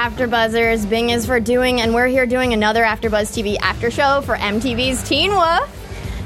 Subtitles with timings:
[0.00, 0.88] AfterBuzzers.
[0.88, 5.06] Bing is for doing, and we're here doing another AfterBuzz TV after show for MTV's
[5.06, 5.76] Teen Wolf.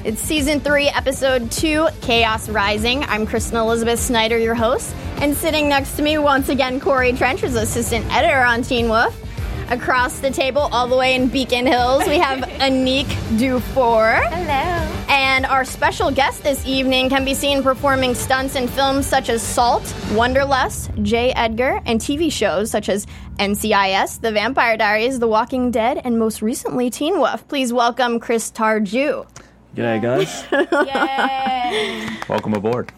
[0.04, 3.02] It's season three, episode two, Chaos Rising.
[3.02, 7.40] I'm Kristen Elizabeth Snyder, your host, and sitting next to me once again, Corey Trench,
[7.40, 9.23] who's assistant editor on Teen Wolf.
[9.70, 14.16] Across the table, all the way in Beacon Hills, we have Anique Dufour.
[14.30, 14.90] Hello.
[15.08, 19.42] And our special guest this evening can be seen performing stunts in films such as
[19.42, 21.32] Salt, Wanderlust, J.
[21.32, 23.06] Edgar, and TV shows such as
[23.38, 27.46] NCIS, The Vampire Diaries, The Walking Dead, and most recently Teen Wolf.
[27.48, 29.26] Please welcome Chris Tarju.
[29.74, 30.44] G'day, guys.
[31.72, 32.08] Yay.
[32.28, 32.92] Welcome aboard.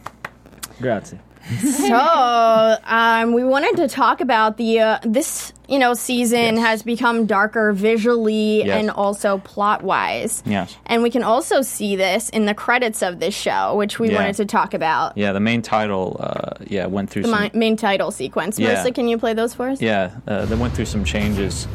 [0.80, 1.18] Grazie.
[1.46, 6.58] So, um, we wanted to talk about the uh, this you know season Yes.
[6.66, 8.80] has become darker visually Yes.
[8.80, 10.42] and also plot wise.
[10.46, 10.76] Yes.
[10.86, 14.16] And we can also see this in the credits of this show, which we Yeah.
[14.16, 15.16] wanted to talk about.
[15.16, 17.50] Yeah, the main title, uh, yeah, went through The some.
[17.54, 18.58] main title sequence.
[18.58, 18.68] Yeah.
[18.68, 19.80] Melissa, can you play those for us?
[19.80, 21.66] yeah, uh, they went through some changes.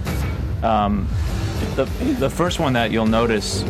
[0.63, 1.07] Um,
[1.75, 1.85] the
[2.19, 3.63] the first one that you'll notice,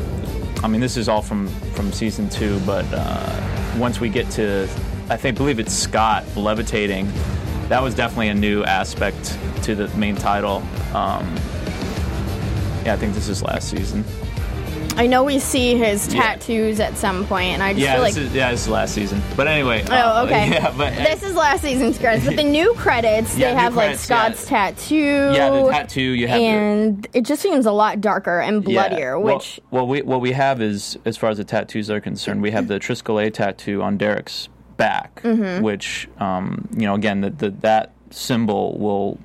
[0.63, 4.67] I mean, this is all from from season two, but uh, once we get to,
[5.11, 7.11] I think, believe it's Scott levitating.
[7.67, 10.63] That was definitely a new aspect to the main title.
[10.93, 11.35] Um,
[12.85, 14.05] yeah, I think this is last season.
[14.95, 16.21] I know we see his Yeah.
[16.21, 18.25] tattoos at some point, and I just Yeah, feel this like.
[18.27, 19.21] is yeah, this is last season.
[19.35, 19.83] But anyway.
[19.89, 20.49] Oh, uh, okay.
[20.53, 23.87] Yeah, but this is last season's credits, but the new credits Yeah, they have like
[23.87, 24.23] credits, yeah.
[24.31, 25.31] Scott's tattoo.
[25.33, 26.39] Yeah, the tattoo you have.
[26.39, 28.87] the- and it just seems a lot darker and Yeah.
[28.89, 31.99] bloodier, Well- which well, we what we have is as far as the tattoos are
[31.99, 34.47] concerned, we have the Triskel tattoo on Derek's
[34.85, 35.63] back, Mm-hmm.
[35.63, 39.19] which um, you know again the that symbol will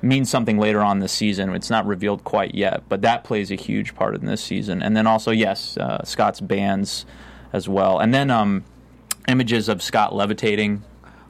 [0.00, 1.54] mean something later on this season.
[1.54, 4.82] It's not revealed quite yet, but that plays a huge part in this season.
[4.82, 7.06] And then also yes, uh, Scott's bands
[7.52, 8.64] as well, and then um,
[9.28, 10.82] images of Scott levitating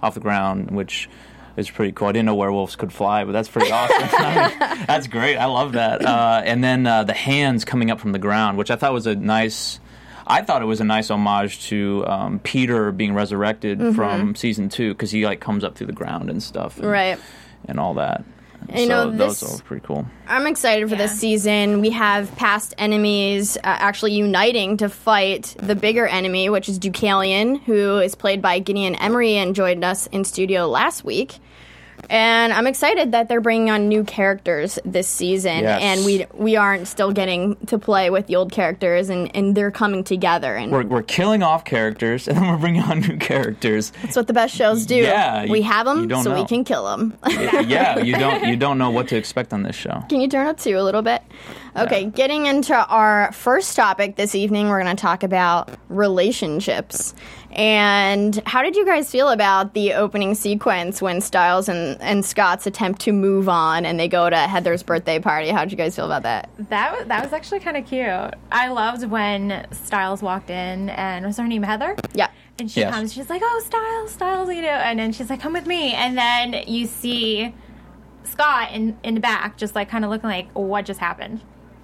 [0.02, 1.08] off the ground, which.
[1.54, 2.08] is pretty cool.
[2.08, 4.08] I didn't know werewolves could fly, but that's pretty awesome.
[4.88, 5.36] That's great.
[5.36, 6.00] I love that.
[6.02, 9.06] Uh, and then uh, the hands coming up from the ground, which I thought was
[9.06, 9.78] a nice.
[10.26, 13.94] I thought it was a nice homage to um, Peter being resurrected Mm-hmm.
[13.96, 17.18] from season two because he like comes up through the ground and stuff, and, right.
[17.66, 18.24] and all that.
[18.72, 20.06] You so know, those this- are pretty cool.
[20.28, 21.80] I'm excited for this season.
[21.80, 27.60] We have past enemies uh, actually uniting to fight the bigger enemy, which is Deucalion,
[27.64, 31.38] who is played by Gideon Emery and joined us in studio last week.
[32.10, 35.80] And I'm excited that they're bringing on new characters this season, Yes.
[35.82, 39.70] and we we aren't still getting to play with the old characters, and, and they're
[39.70, 43.92] coming together, and We're, we're killing off characters and then we're bringing on new characters.
[44.02, 44.96] that's what the best shows do.
[44.96, 47.16] Yeah, we you- have them, so we can kill them.
[47.28, 50.02] yeah, you don't you don't know what to expect on this show.
[50.08, 51.22] Can you turn up two a little bit?
[51.74, 57.14] Okay, getting into our first topic this evening, we're going to talk about relationships.
[57.52, 62.66] And how did you guys feel about the opening sequence when Stiles and, and Scott's
[62.66, 65.50] attempt to move on and they go to Heather's birthday party?
[65.50, 66.48] How did you guys feel about that?
[66.70, 68.08] That was, that was actually kind of cute.
[68.50, 71.94] I loved when Stiles walked in and was her name Heather?
[72.14, 72.28] Yeah.
[72.58, 72.94] And she Yes.
[72.94, 75.94] comes, she's like, "Oh, Stiles, Stiles," you know, and then she's like, "Come with me."
[75.94, 77.54] And then you see
[78.24, 81.40] Scott in in the back, just like kind of looking like, "What just happened?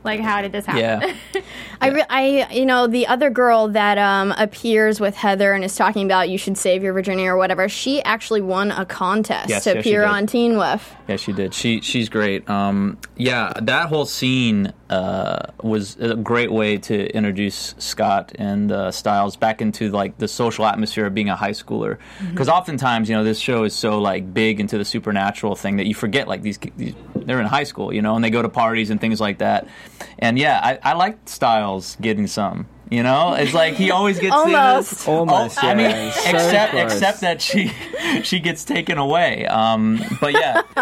[0.09, 1.43] Like, how did this happen?" Yeah.
[1.81, 5.77] I, re- I, you know, the other girl that um, appears with Heather and is
[5.77, 9.65] talking about you should save your virginity or whatever, she actually won a contest Yes,
[9.65, 10.95] to yes, appear on Teen Wolf.
[11.07, 11.55] Yeah, she did.
[11.55, 12.49] She she's great.
[12.51, 18.91] Um, yeah, that whole scene uh, was a great way to introduce Scott and uh,
[18.91, 21.99] Stiles back into like the social atmosphere of being a high schooler.
[22.31, 25.87] Because oftentimes, you know, this show is so like big into the supernatural thing that
[25.87, 28.49] you forget like these, these they're in high school, you know, and they go to
[28.49, 29.69] parties and things like that.
[30.19, 32.67] And yeah, I, I like Stiles getting some.
[32.91, 35.09] You know, it's like he always gets the- Almost.
[35.09, 36.93] Almost, I mean, so except close.
[36.93, 37.71] except that she
[38.23, 39.47] she gets taken away.
[39.47, 40.63] Um, but yeah,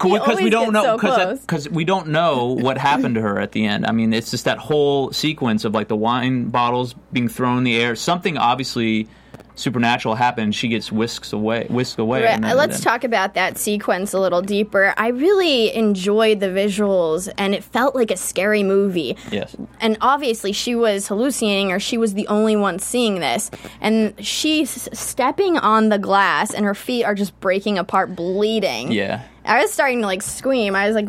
[0.00, 3.52] because we don't gets know so because we don't know what happened to her at
[3.52, 3.86] the end.
[3.86, 7.64] I mean, it's just that whole sequence of like the wine bottles being thrown in
[7.64, 7.94] the air.
[7.94, 9.08] Something obviously
[9.54, 12.24] supernatural happens, she gets whisked away, whisked away.
[12.24, 14.94] Right, and uh, then- Let's talk about that sequence a little deeper.
[14.96, 19.16] I really enjoyed the visuals, and it felt like a scary movie.
[19.30, 19.56] Yes.
[19.80, 23.50] And obviously, she was hallucinating, or she was the only one seeing this.
[23.80, 28.92] And she's stepping on the glass, and her feet are just breaking apart, bleeding.
[28.92, 29.22] Yeah.
[29.44, 30.76] I was starting to like scream.
[30.76, 31.08] I was like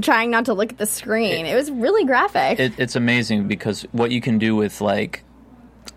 [0.00, 1.46] trying not to look at the screen.
[1.46, 2.60] It, was really graphic.
[2.60, 5.24] it, it's amazing because what you can do with like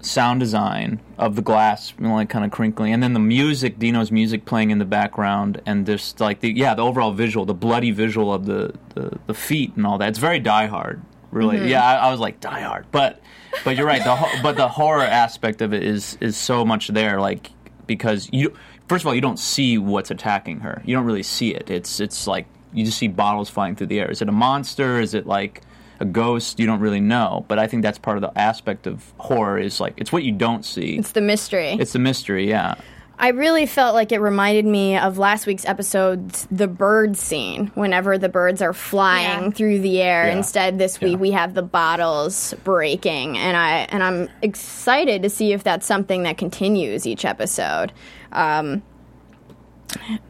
[0.02, 3.78] sound design of the glass you know, like kind of crinkling and then the music
[3.80, 7.54] dino's music playing in the background and just like the yeah the overall visual the
[7.54, 10.10] bloody visual of the the, the feet and all that.
[10.10, 11.02] It's very die hard
[11.32, 11.58] really.
[11.58, 11.68] Mm-hmm.
[11.68, 12.86] Yeah I, I was like die hard.
[12.92, 13.22] But
[13.66, 16.88] but you're right the ho- but the horror aspect of it is is so much
[16.88, 17.52] there like
[17.86, 18.54] because you
[18.88, 20.82] first of all you don't see what's attacking her.
[20.86, 21.70] You don't really see it.
[21.70, 24.10] It's it's like you just see bottles flying through the air.
[24.10, 25.00] Is it a monster?
[25.00, 25.62] Is it like
[26.00, 29.14] a ghost you don't really know but i think that's part of the aspect of
[29.18, 31.72] horror is like it's what you don't see it's the mystery.
[31.80, 32.76] it's the mystery yeah
[33.22, 38.18] I really felt like it reminded me of last week's episode, the bird scene, whenever
[38.18, 39.50] the birds are flying Yeah.
[39.50, 40.28] through the air.
[40.28, 40.38] Yeah.
[40.38, 41.18] Instead, this week Yeah.
[41.18, 46.24] we have the bottles breaking, and I and I'm excited to see if that's something
[46.24, 47.92] that continues each episode.
[48.32, 48.84] Um,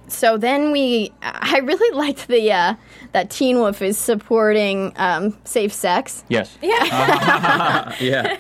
[0.07, 2.73] so then we, I really liked the uh,
[3.11, 6.23] that Teen Wolf is supporting um, safe sex.
[6.29, 7.93] yes Yeah.
[7.99, 8.37] yeah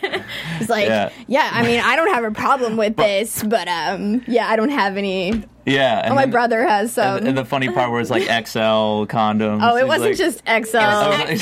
[0.59, 1.09] It's like, Yeah.
[1.27, 1.49] yeah.
[1.53, 4.97] I mean, I don't have a problem with this, but um, yeah, I don't have
[4.97, 5.43] any.
[5.65, 7.17] yeah and Oh, my then- brother has some.
[7.17, 10.77] and, and the funny part was like xl condoms Oh, it wasn't like- just XL.
[10.79, 11.41] Oh, It was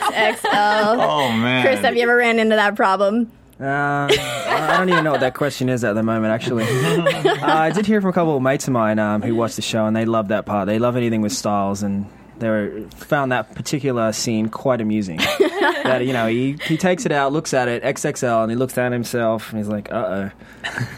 [0.00, 0.44] XXL.
[0.52, 3.30] oh man Chris, have you ever ran into that problem?
[3.60, 6.64] Uh, I don't even know what that question is at the moment, actually.
[6.64, 9.62] uh, I did hear from a couple of mates of mine um, who watched the
[9.62, 10.66] show, and they love that part.
[10.66, 12.06] They love anything with Stiles, and
[12.38, 15.18] they were, found that particular scene quite amusing.
[15.84, 18.78] that you know, he he takes it out, looks at it, XXL, and he looks
[18.78, 20.30] at himself, and he's like, "Uh oh."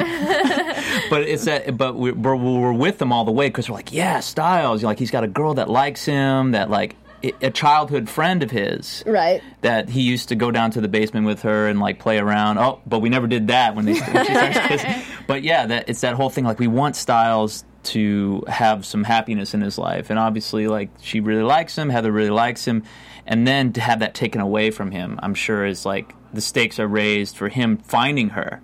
[1.11, 3.93] but it's that but we're, we're, we're with them all the way because we're like
[3.93, 6.97] yeah Stiles You're like he's got a girl that likes him that like
[7.41, 9.43] a childhood friend of his Right.
[9.61, 12.59] that he used to go down to the basement with her and like play around.
[12.59, 15.03] Oh, but we never did that when they when she starts kissing.
[15.27, 16.45] But yeah, that it's that whole thing.
[16.45, 21.21] Like we want Stiles to have some happiness in his life, and obviously, like she
[21.21, 22.85] really likes him, Heather really likes him,
[23.27, 26.79] and then to have that taken away from him, I'm sure is like the stakes
[26.79, 28.61] are raised for him finding her.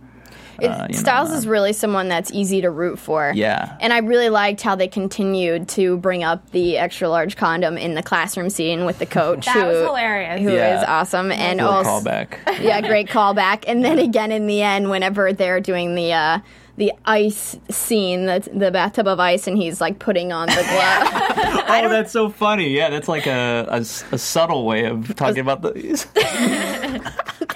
[0.61, 3.33] It, Uh, you know, Stiles uh, is really someone that's easy to root for.
[3.35, 3.77] Yeah.
[3.81, 7.95] And I really liked how they continued to bring up the extra large condom in
[7.95, 9.47] the classroom scene with the coach.
[9.47, 10.41] That who, was hilarious.
[10.41, 10.85] Who is Yeah.
[10.89, 11.31] awesome.
[11.33, 12.39] And also, callback.
[12.61, 13.65] yeah, great callback.
[13.67, 16.39] And then again in the end, whenever they're doing the uh,
[16.77, 21.65] the ice scene, the, the bathtub of ice, and he's like putting on the glove.
[21.69, 22.69] Oh, that's so funny.
[22.71, 25.73] Yeah, that's like a a subtle way of talking about the.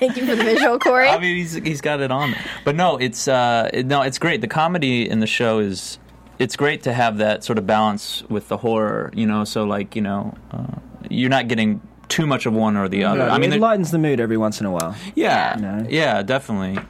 [0.03, 1.09] Thank you for the visual, Corey.
[1.09, 2.35] I mean, he's he's got it on.
[2.65, 4.41] But no, it's uh, no, it's great.
[4.41, 5.99] The comedy in the show is
[6.41, 9.13] it's great to have that sort of balance with the horror.
[9.15, 10.65] You know, so like you know, uh,
[11.09, 13.23] you're not getting too much of one or the other.
[13.23, 14.97] I mean, it lightens the mood every once in a while.
[15.15, 15.87] yeah, No.
[15.89, 16.83] yeah, definitely.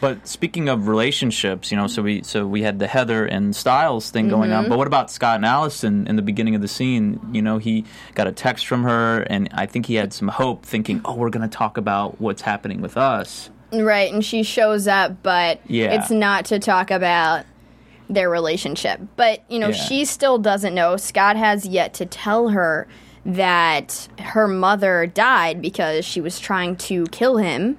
[0.00, 4.10] But speaking of relationships, you know, so we so we had the Heather and Stiles
[4.10, 4.64] thing going Mm-hmm.
[4.64, 4.68] on.
[4.68, 7.18] But what about Scott and Allison in the beginning of the scene?
[7.32, 7.84] You know, he
[8.14, 11.30] got a text from her, and I think he had some hope, thinking, "Oh, we're
[11.30, 15.92] going to talk about what's happening with us." Right, and she shows up, but Yeah.
[15.92, 17.44] it's not to talk about
[18.08, 18.98] their relationship.
[19.16, 19.74] But, you know, Yeah.
[19.74, 20.96] she still doesn't know.
[20.96, 22.86] Scott has yet to tell her
[23.26, 27.76] that her mother died because she was trying to kill him.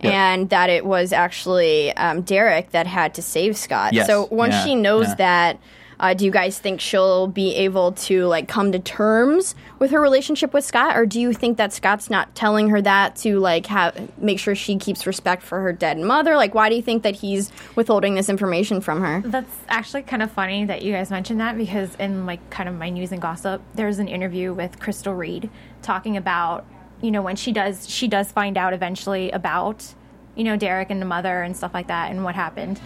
[0.00, 0.32] Yeah.
[0.32, 3.92] And that it was actually um, Derek that had to save Scott.
[3.92, 5.14] Yes, So once yeah, she knows yeah.
[5.16, 5.60] that,
[6.00, 10.00] uh, do you guys think she'll be able to like come to terms with her
[10.00, 13.66] relationship with Scott, or do you think that Scott's not telling her that to like
[13.66, 16.36] have make sure she keeps respect for her dead mother?
[16.36, 19.22] Like, why do you think that he's withholding this information from her?
[19.24, 22.74] That's actually kind of funny that you guys mentioned that because in like kind of
[22.76, 25.50] my news and gossip, there's an interview with Crystal Reed
[25.82, 26.64] talking about
[27.00, 29.94] you know when she does she does find out eventually about
[30.34, 32.80] you know Derek and the mother and stuff like that and what happened.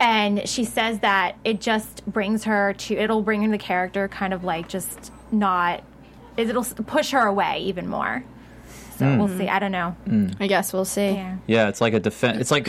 [0.00, 4.32] And she says that it just brings her to it'll bring in the character kind
[4.32, 5.82] of like just not
[6.36, 8.24] it'll push her away even more.
[8.96, 9.18] So hmm.
[9.18, 9.48] we'll see.
[9.48, 9.90] I don't know.
[10.04, 10.28] Hmm.
[10.40, 11.12] I guess we'll see.
[11.12, 11.36] Yeah.
[11.46, 12.38] Yeah, it's like a defense.
[12.40, 12.68] It's like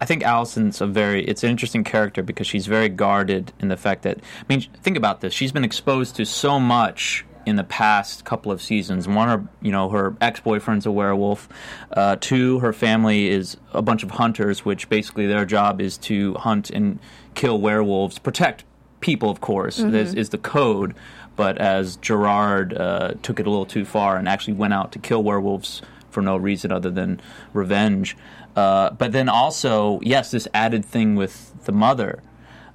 [0.00, 1.24] I think Allison's a very.
[1.24, 4.18] It's an interesting character because she's very guarded in the fact that.
[4.18, 5.32] I mean, think about this.
[5.32, 9.06] She's been exposed to so much in the past couple of seasons.
[9.06, 11.48] One, her you know her ex boyfriend's a werewolf.
[11.90, 16.34] Uh, two, her family is a bunch of hunters, which basically their job is to
[16.34, 16.98] hunt and
[17.34, 18.64] kill werewolves, protect
[19.00, 19.30] people.
[19.30, 20.94] Of course, this is the code.
[21.36, 24.98] But as Gerard uh, took it a little too far and actually went out to
[25.00, 27.20] kill werewolves for no reason other than
[27.52, 28.16] revenge.
[28.54, 32.22] Uh, but then also, yes, this added thing with the mother.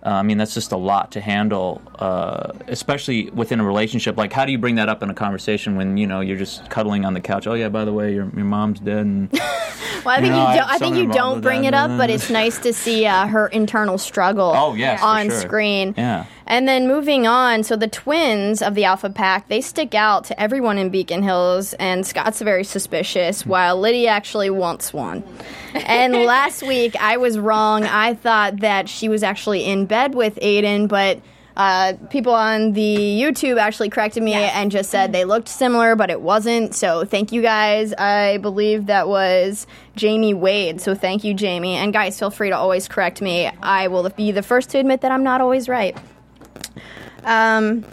[0.06, 4.16] Uh, I mean, that's just a lot to handle, uh, especially within a relationship.
[4.16, 6.70] Like, how do you bring that up in a conversation when you know you're just
[6.70, 7.48] cuddling on the couch?
[7.48, 9.06] Oh yeah, by the way, your your mom's dead.
[9.06, 9.30] And
[10.06, 12.10] Well, I think know, you, I don't, I think you don't bring it up, but
[12.10, 15.42] it's nice to see uh, her internal struggle Oh, yes, on sure.
[15.42, 15.94] screen.
[15.98, 16.26] Yeah.
[16.50, 20.42] And then moving on, so the twins of the Alpha Pack, they stick out to
[20.42, 25.24] everyone in Beacon Hills, and Scott's very suspicious, while Lydia actually wants one.
[25.76, 27.84] And last week, I was wrong.
[27.84, 31.22] I thought that she was actually in bed with Aiden, but
[31.56, 36.10] uh, people on the YouTube actually corrected me and just said they looked similar, but
[36.10, 36.74] it wasn't.
[36.74, 37.94] So thank you guys.
[37.94, 40.82] I believe that was Jamie Wade.
[40.82, 41.76] So thank you, Jamie.
[41.76, 43.52] And guys, feel free to always correct me.
[43.62, 45.96] I will be the first to admit that I'm not always right.
[47.24, 47.86] Um,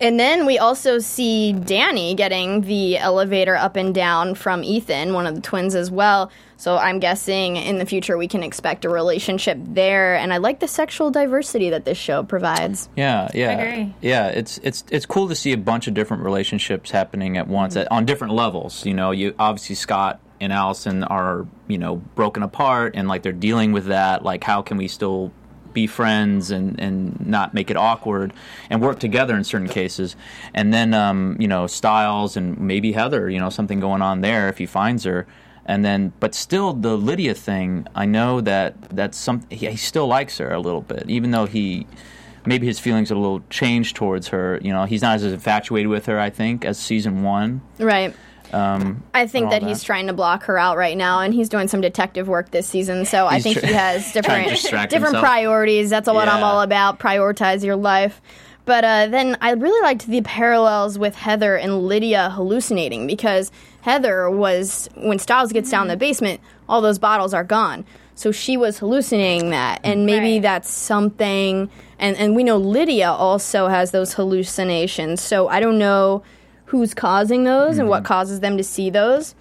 [0.00, 5.26] and then we also see Danny getting the elevator up and down from Ethan, one
[5.26, 6.30] of the twins as well.
[6.56, 10.16] So I'm guessing in the future we can expect a relationship there.
[10.16, 12.88] And I like the sexual diversity that this show provides.
[12.96, 13.94] Yeah, yeah, agree.
[14.02, 14.28] yeah.
[14.28, 17.90] It's it's it's cool to see a bunch of different relationships happening at once at,
[17.90, 18.84] on different levels.
[18.84, 23.32] You know, you obviously Scott and Allison are you know broken apart and like they're
[23.32, 24.24] dealing with that.
[24.24, 25.32] Like, how can we still
[25.80, 26.94] be friends and and
[27.26, 28.32] not make it awkward
[28.70, 30.16] and work together in certain cases?
[30.54, 33.28] And then um, you know Stiles and maybe Heather.
[33.30, 35.26] You know, something going on there if he finds her.
[35.68, 37.86] And then, but still, the Lydia thing.
[37.94, 39.42] I know that that's some.
[39.50, 41.86] He, he still likes her a little bit, even though he
[42.46, 44.58] maybe his feelings are a little changed towards her.
[44.62, 47.60] You know, he's not as infatuated with her, I think, as season one.
[47.78, 48.14] Right.
[48.52, 49.68] Um, I think that, that.
[49.68, 52.66] he's trying to block her out right now, and he's doing some detective work this
[52.66, 53.04] season.
[53.04, 55.22] So I think tr- he has different different himself.
[55.22, 55.90] priorities.
[55.90, 56.98] That's what I'm all about.
[56.98, 58.20] Prioritize your life.
[58.64, 63.50] But uh, then I really liked the parallels with Heather and Lydia hallucinating because
[63.80, 67.86] Heather was when Stiles gets down in the basement, all those bottles are gone.
[68.14, 70.42] So she was hallucinating that, and maybe Right.
[70.42, 71.70] that's something.
[71.98, 75.20] And and we know Lydia also has those hallucinations.
[75.22, 76.22] So I don't know
[76.68, 78.08] who's causing those and what mm-hmm.
[78.08, 79.34] causes them to see those.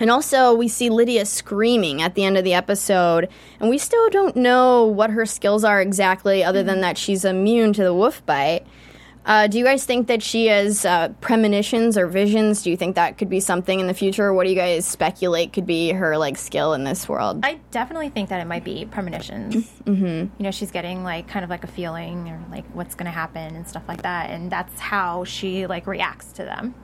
[0.00, 3.28] And also, we see Lydia screaming at the end of the episode,
[3.60, 6.82] and we still don't know what her skills are exactly, other than mm-hmm.
[6.82, 8.66] that she's immune to the wolf bite.
[9.26, 12.62] Uh, do you guys think that she has uh, premonitions or visions?
[12.62, 14.32] Do you think that could be something in the future?
[14.32, 17.40] What do you guys speculate could be her like skill in this world?
[17.44, 19.70] I definitely think that it might be premonitions.
[19.84, 20.04] Mm-hmm.
[20.04, 23.12] You know, she's getting like kind of like a feeling or like what's going to
[23.12, 26.74] happen and stuff like that, and that's how she like reacts to them.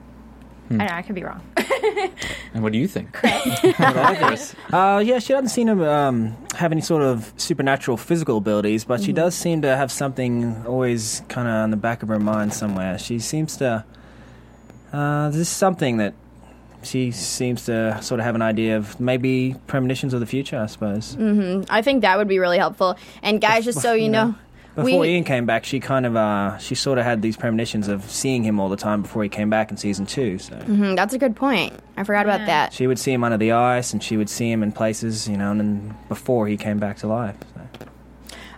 [0.69, 0.93] I don't know.
[0.93, 1.41] I could be wrong.
[2.53, 3.17] and what do you think?
[4.73, 9.01] Uh, yeah, she doesn't seem to um, have any sort of supernatural physical abilities, but
[9.01, 12.53] she does seem to have something always kind of on the back of her mind
[12.53, 12.97] somewhere.
[12.97, 13.85] She seems to.
[14.91, 16.13] Uh, there's something that
[16.83, 20.65] she seems to sort of have an idea of maybe premonitions of the future, I
[20.67, 21.15] suppose.
[21.69, 22.97] I think that would be really helpful.
[23.21, 24.35] And guys, just so you know,
[24.85, 27.87] Before we Ian came back, she kind of uh, she sort of had these premonitions
[27.87, 30.37] of seeing him all the time before he came back in season two.
[30.39, 31.73] So Mhm, that's a good point.
[31.97, 32.73] I forgot about that.
[32.73, 35.35] she would see him under the ice, and she would see him in places, you
[35.35, 37.35] know, and then before he came back to life.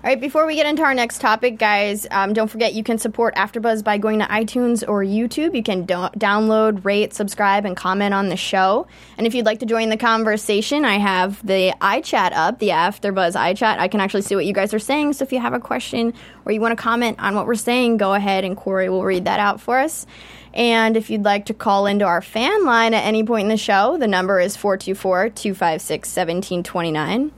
[0.01, 2.97] All right, before we get into our next topic, guys, um, don't forget you can
[2.97, 5.53] support AfterBuzz by going to iTunes or YouTube.
[5.53, 8.87] You can do- download, rate, subscribe, and comment on the show.
[9.17, 13.35] And if you'd like to join the conversation, I have the iChat up, the AfterBuzz
[13.35, 13.77] iChat.
[13.77, 15.11] I can actually see what you guys are saying.
[15.13, 16.13] So if you have a question
[16.45, 19.25] or you want to comment on what we're saying, go ahead and Corey will read
[19.25, 20.05] that out for us.
[20.53, 23.57] And if you'd like to call into our fan line at any point in the
[23.57, 27.31] show, the number is 424 256 1729.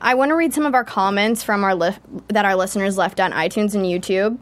[0.00, 1.96] I want to read some of our comments from our li-
[2.28, 4.38] that our listeners left on iTunes and YouTube.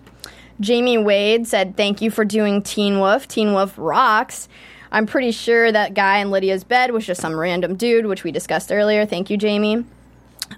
[0.60, 3.26] Jamie Wade said, "Thank you for doing Teen Wolf.
[3.28, 4.48] Teen Wolf rocks."
[4.90, 8.32] I'm pretty sure that guy in Lydia's bed was just some random dude, which we
[8.32, 9.04] discussed earlier.
[9.04, 9.84] Thank you, Jamie.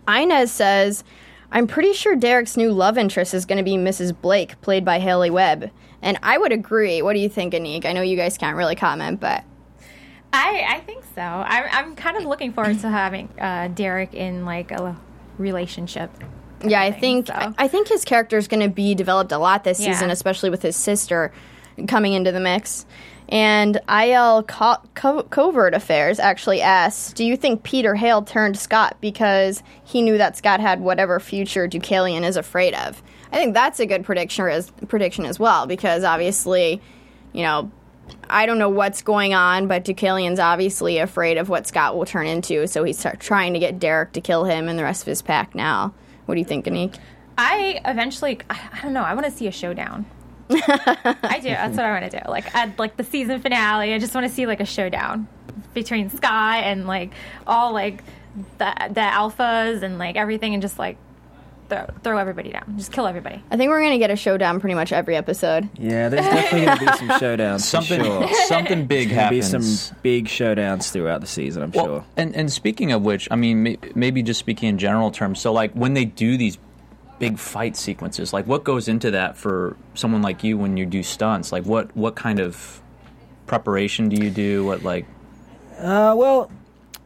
[0.09, 1.03] Inez says,
[1.51, 4.15] "I'm pretty sure Derek's new love interest is going to be Mrs.
[4.19, 5.71] Blake, played by Haley Webb."
[6.03, 7.03] And I would agree.
[7.03, 7.85] What do you think, Anique?
[7.85, 9.45] I know you guys can't really comment, but
[10.33, 11.23] I I think so.
[11.23, 14.97] I'm I'm kind of looking forward to having uh, Derek in like a
[15.39, 16.11] relationship.
[16.65, 17.55] Yeah, I think so.
[17.57, 19.93] I think his character is going to be developed a lot this Yeah.
[19.93, 21.33] season, especially with his sister
[21.89, 22.85] coming into the mix.
[23.31, 28.97] And IL Co- Co- Covert Affairs actually asks, "Do you think Peter Hale turned Scott
[29.01, 33.79] because he knew that Scott had whatever future Deucalion is afraid of?" I think that's
[33.81, 36.83] a good prediction as prediction as well because obviously,
[37.33, 37.71] you know,
[38.29, 42.27] I don't know what's going on, but Deucalion's obviously afraid of what Scott will turn
[42.27, 45.07] into, so he's start trying to get Derek to kill him and the rest of
[45.07, 45.95] his pack now.
[46.27, 46.97] What do you think, Anik?
[47.37, 49.03] I eventually, I, don't know.
[49.03, 50.07] I want to see a showdown.
[50.51, 51.49] I do.
[51.49, 52.31] That's what I want to do.
[52.31, 55.29] Like at like the season finale, I just want to see like a showdown
[55.75, 57.13] between Scott and like
[57.47, 58.03] all like
[58.59, 60.97] the the alphas and like everything, and just like
[61.71, 63.43] throw, throw everybody down, just kill everybody.
[63.51, 65.71] I think we're gonna get a showdown pretty much every episode.
[65.79, 67.61] Yeah, there's definitely going to be some showdowns.
[67.61, 68.29] Something sure.
[68.49, 69.81] something big There'll be happens.
[69.81, 72.05] some big showdowns throughout the season, I'm Well, sure.
[72.19, 75.41] and and speaking of which, I mean, may, maybe just speaking in general terms.
[75.41, 76.59] So, like when they do these
[77.19, 81.03] big fight sequences, like what goes into that for someone like you when you do
[81.03, 81.53] stunts?
[81.53, 82.81] Like what what kind of
[83.47, 84.65] preparation do you do?
[84.65, 85.07] What like
[85.79, 86.51] Uh, well,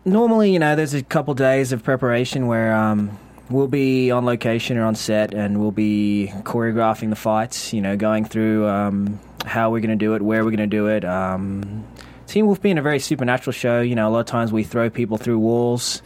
[0.04, 3.18] normally, you know, there's a couple days of preparation where um,
[3.50, 7.96] we'll be on location or on set and we'll be choreographing the fights, you know,
[7.96, 11.04] going through um, how we're going to do it, where we're going to do it.
[11.04, 11.86] Um,
[12.26, 14.90] Teen Wolf being a very supernatural show, you know, a lot of times we throw
[14.90, 16.02] people through walls.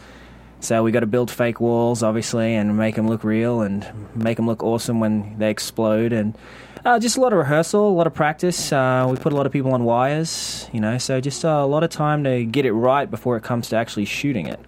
[0.61, 4.37] So we got to build fake walls, obviously, and make them look real and make
[4.37, 6.13] them look awesome when they explode.
[6.13, 6.37] And
[6.85, 8.73] uh, just a lot of rehearsal, a lot of practice.
[8.73, 11.67] Uh, we put a lot of people on wires, you know, so just uh, a
[11.67, 14.59] lot of time to get it right before it comes to actually shooting it.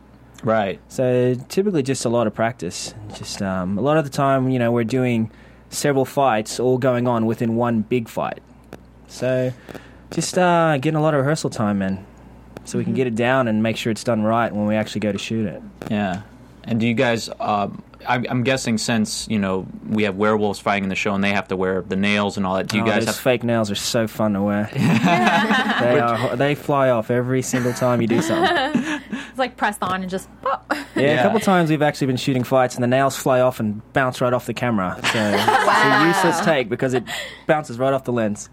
[0.43, 0.81] Right?
[0.89, 2.95] So typically, just a lot of practice.
[3.15, 5.31] Just um, a lot of the time, you know, we're doing
[5.69, 8.41] several fights all going on within one big fight.
[9.09, 9.53] So
[10.11, 12.05] just uh, getting a lot of rehearsal time in,
[12.65, 15.01] so we can get it down and make sure it's done right when we actually
[15.01, 15.63] go to shoot it.
[15.91, 16.23] Yeah.
[16.65, 17.29] And do you guys?
[17.41, 21.23] Um, I, I'm guessing since you know we have werewolves fighting in the show and
[21.25, 22.67] they have to wear the nails and all that.
[22.69, 23.23] Do you Oh, guys those have?
[23.23, 24.71] fake nails are so fun to wear.
[24.75, 26.37] they are.
[26.37, 29.00] They fly off every single time you do something.
[29.41, 30.29] It's like pressed on and just.
[30.43, 30.67] pop.
[30.71, 31.21] Yeah, Yeah.
[31.21, 34.21] a couple times we've actually been shooting fights and the nails fly off and bounce
[34.21, 34.95] right off the camera.
[34.97, 37.05] So it's a useless take because it
[37.47, 38.51] bounces right off the lens.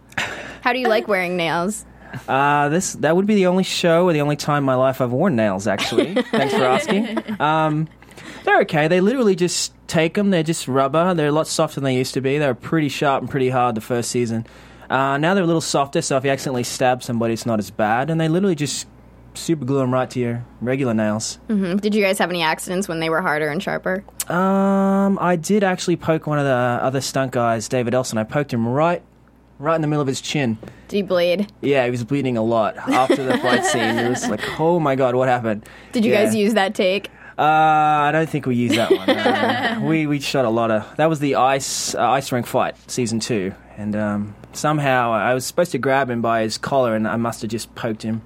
[0.62, 1.86] How do you like wearing nails?
[2.30, 5.02] Uh, this that would be the only show or the only time in my life
[5.02, 5.68] I've worn nails.
[5.68, 7.20] Actually, thanks for asking.
[7.42, 7.90] Um,
[8.46, 8.88] they're okay.
[8.88, 10.30] They literally just take them.
[10.30, 11.14] They're just rubber.
[11.14, 12.38] They're a lot softer than they used to be.
[12.38, 14.48] They were pretty sharp and pretty hard the first season.
[14.90, 17.72] Uh, now they're a little softer, so if you accidentally stab somebody, it's not as
[17.72, 18.10] bad.
[18.10, 18.88] And they literally just
[19.38, 21.40] super glue them right to your regular nails.
[21.48, 24.04] Did you guys have any accidents when they were harder and sharper?
[24.28, 28.18] Um, I did actually poke one of the other stunt guys, David Elson.
[28.18, 29.02] I poked him right,
[29.60, 30.58] right in the middle of his chin.
[30.88, 31.52] Did you bleed?
[31.62, 33.82] Yeah, he was bleeding a lot after the fight scene.
[33.98, 35.66] It was like, oh my god, what happened?
[35.92, 36.26] Did you Yeah.
[36.26, 37.10] guys use that take?
[37.40, 39.08] Uh, I don't think we used that one.
[39.10, 40.96] Uh, we we shot a lot of.
[40.98, 45.46] That was the ice uh, ice rink fight, season two, and um, somehow I was
[45.46, 48.24] supposed to grab him by his collar, and I must have just poked him.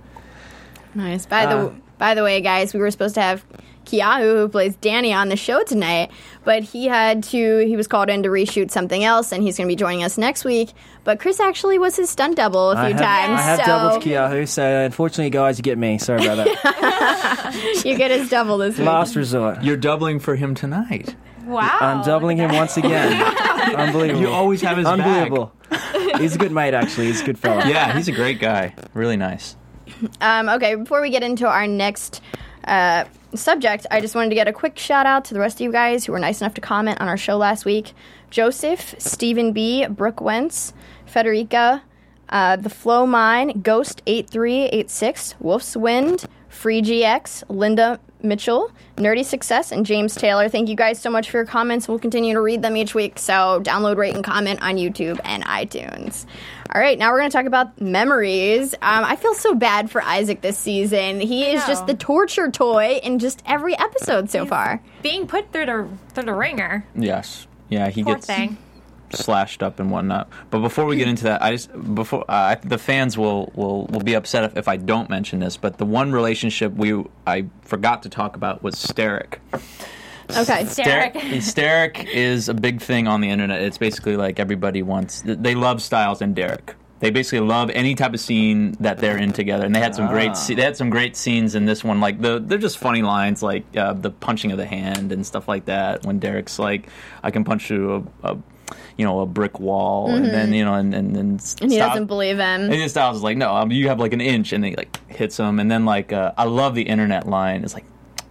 [0.95, 1.25] Nice.
[1.25, 3.45] By the Uh, by the way, guys, we were supposed to have
[3.85, 6.11] Keahu, who plays Danny, on the show tonight,
[6.43, 7.59] but he had to.
[7.65, 10.17] He was called in to reshoot something else, and he's going to be joining us
[10.17, 10.71] next week.
[11.03, 13.65] But Chris actually was his stunt double a few I have, times, I have so
[13.65, 15.97] doubled Keahu, so unfortunately, guys, you get me.
[15.97, 17.81] Sorry about that.
[17.85, 18.87] you get his double this week.
[18.87, 19.63] Last resort.
[19.63, 21.15] You're doubling for him tonight.
[21.45, 21.77] Wow.
[21.81, 23.21] I'm doubling him once again.
[23.75, 24.21] Unbelievable.
[24.21, 24.99] You always have his back.
[24.99, 25.53] Unbelievable.
[26.19, 27.07] He's a good mate, actually.
[27.07, 27.63] He's a good fellow.
[27.65, 28.75] Yeah, he's a great guy.
[28.93, 29.55] Really nice.
[30.21, 32.21] Um, okay, before we get into our next
[32.63, 35.61] uh, subject, I just wanted to get a quick shout out to the rest of
[35.61, 37.93] you guys who were nice enough to comment on our show last week
[38.29, 40.73] Joseph, Stephen B., Brooke Wentz,
[41.05, 41.81] Federica,
[42.29, 50.15] uh, The Flow Mine, Ghost8386, Wolf's Wind, Free GX, Linda Mitchell, Nerdy Success, and James
[50.15, 50.47] Taylor.
[50.47, 51.87] Thank you guys so much for your comments.
[51.87, 55.43] We'll continue to read them each week, so download, rate, and comment on YouTube and
[55.45, 56.25] iTunes.
[56.73, 58.73] All right, now we're going to talk about memories.
[58.75, 61.19] Um, I feel so bad for Isaac this season.
[61.19, 61.67] He is know.
[61.67, 64.81] just the torture toy in just every episode so far.
[65.01, 66.85] Being put through the through the ringer.
[66.95, 67.45] Yes.
[67.67, 68.57] Yeah, he Poor gets thing.
[69.13, 70.29] slashed up and whatnot.
[70.49, 73.87] But before we get into that, I just before uh, I, the fans will, will
[73.87, 75.57] will be upset if, if I don't mention this.
[75.57, 79.39] But the one relationship we I forgot to talk about was Sterek.
[80.37, 80.63] Okay.
[80.83, 81.13] Derek.
[81.41, 83.61] Sterek is a big thing on the internet.
[83.61, 85.23] It's basically like everybody wants.
[85.25, 86.75] They love Stiles and Derek.
[86.99, 90.07] They basically love any type of scene that they're in together, and they had some
[90.07, 90.37] great.
[90.37, 91.99] se- They had some great scenes in this one.
[91.99, 95.47] Like the, they're just funny lines, like uh, the punching of the hand and stuff
[95.47, 96.05] like that.
[96.05, 96.89] When Derek's like,
[97.23, 98.37] "I can punch through a, a
[98.97, 101.63] you know, a brick wall," and then you know, and and, and, Mm-hmm.
[101.63, 102.61] And he Stiles- doesn't believe him.
[102.61, 104.95] and then Stiles is like, no, um, you have like an inch, and he like
[105.09, 107.63] hits him, and then like uh, I love the internet line.
[107.63, 107.85] It's like,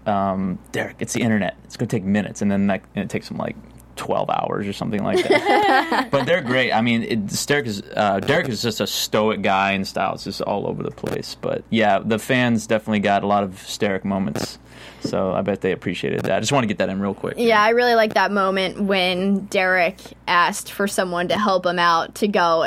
[0.06, 1.56] um, Derek, it's the internet.
[1.64, 3.56] It's gonna take minutes, and then like and it takes them like
[3.96, 6.08] twelve hours or something like that.
[6.10, 6.72] but they're great.
[6.72, 10.40] I mean, it, Derek is uh, Derek is just a stoic guy, and Stiles just
[10.42, 11.36] all over the place.
[11.40, 14.58] But yeah, the fans definitely got a lot of Sterek moments.
[15.02, 16.32] So I bet they appreciated that.
[16.32, 17.34] I just want to get that in real quick.
[17.38, 22.16] Yeah, I really like that moment when Derek asked for someone to help him out
[22.16, 22.64] to go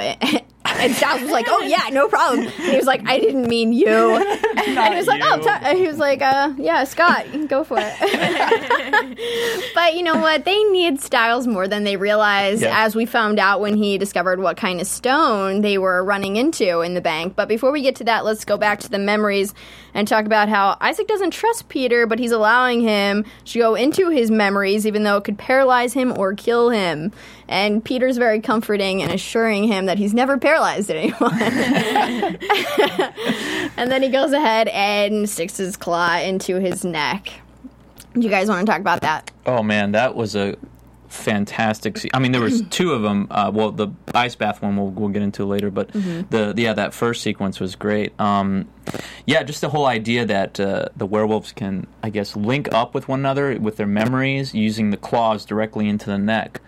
[0.65, 3.73] and Stiles was like, "Oh yeah, no problem." And he was like, "I didn't mean
[3.73, 3.87] you."
[4.57, 5.43] and he was like, "Oh," you.
[5.43, 7.93] t- and he was like, uh, "Yeah, Scott, go for it."
[9.75, 10.45] but you know what?
[10.45, 12.85] They need Stiles more than they realized, Yeah.
[12.85, 16.79] as we found out when he discovered what kind of stone they were running into
[16.81, 17.35] in the bank.
[17.35, 19.53] But before we get to that, let's go back to the memories
[19.93, 24.09] and talk about how Isaac doesn't trust Peter, but he's allowing him to go into
[24.09, 27.11] his memories, even though it could paralyze him or kill him.
[27.47, 30.52] And Peter's very comforting and assuring him that he's never paralyzed
[30.89, 31.33] anyone.
[33.77, 37.31] and then he goes ahead and sticks his claw into his neck.
[38.13, 39.31] Do you guys want to talk about that?
[39.45, 40.55] Oh man, that was a
[41.07, 41.97] fantastic.
[41.97, 43.27] Se- I mean, there was two of them.
[43.31, 46.93] Uh, well, the ice bath one we'll, we'll get into later, but the yeah that
[46.93, 48.19] first sequence was great.
[48.19, 48.67] Um,
[49.25, 53.07] yeah, just the whole idea that uh, the werewolves can, I guess, link up with
[53.07, 56.61] one another with their memories using the claws directly into the neck.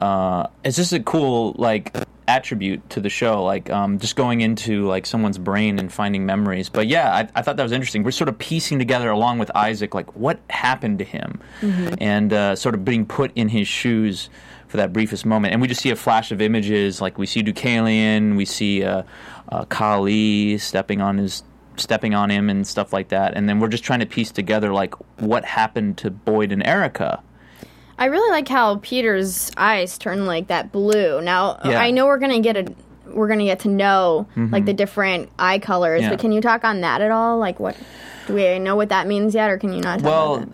[0.00, 1.94] Uh, it's just a cool like
[2.28, 6.68] attribute to the show, like um, just going into like someone's brain and finding memories.
[6.68, 8.02] But yeah, I, I thought that was interesting.
[8.02, 11.40] We're sort of piecing together along with Isaac, like what happened to him,
[12.00, 14.28] and uh, sort of being put in his shoes
[14.68, 15.52] for that briefest moment.
[15.52, 19.04] And we just see a flash of images, like we see Deucalion, we see uh,
[19.50, 21.42] uh, Kali stepping on his
[21.76, 23.34] stepping on him and stuff like that.
[23.34, 27.22] And then we're just trying to piece together like what happened to Boyd and Erica.
[27.98, 31.20] I really like how Peter's eyes turn like that blue.
[31.20, 31.80] Now Yeah.
[31.80, 32.72] I know we're gonna get a
[33.06, 34.64] we're gonna get to know like mm-hmm.
[34.66, 36.10] the different eye colors, Yeah.
[36.10, 37.38] but can you talk on that at all?
[37.38, 37.76] Like what
[38.26, 40.00] do we know what that means yet, or can you not?
[40.00, 40.46] Talk Well,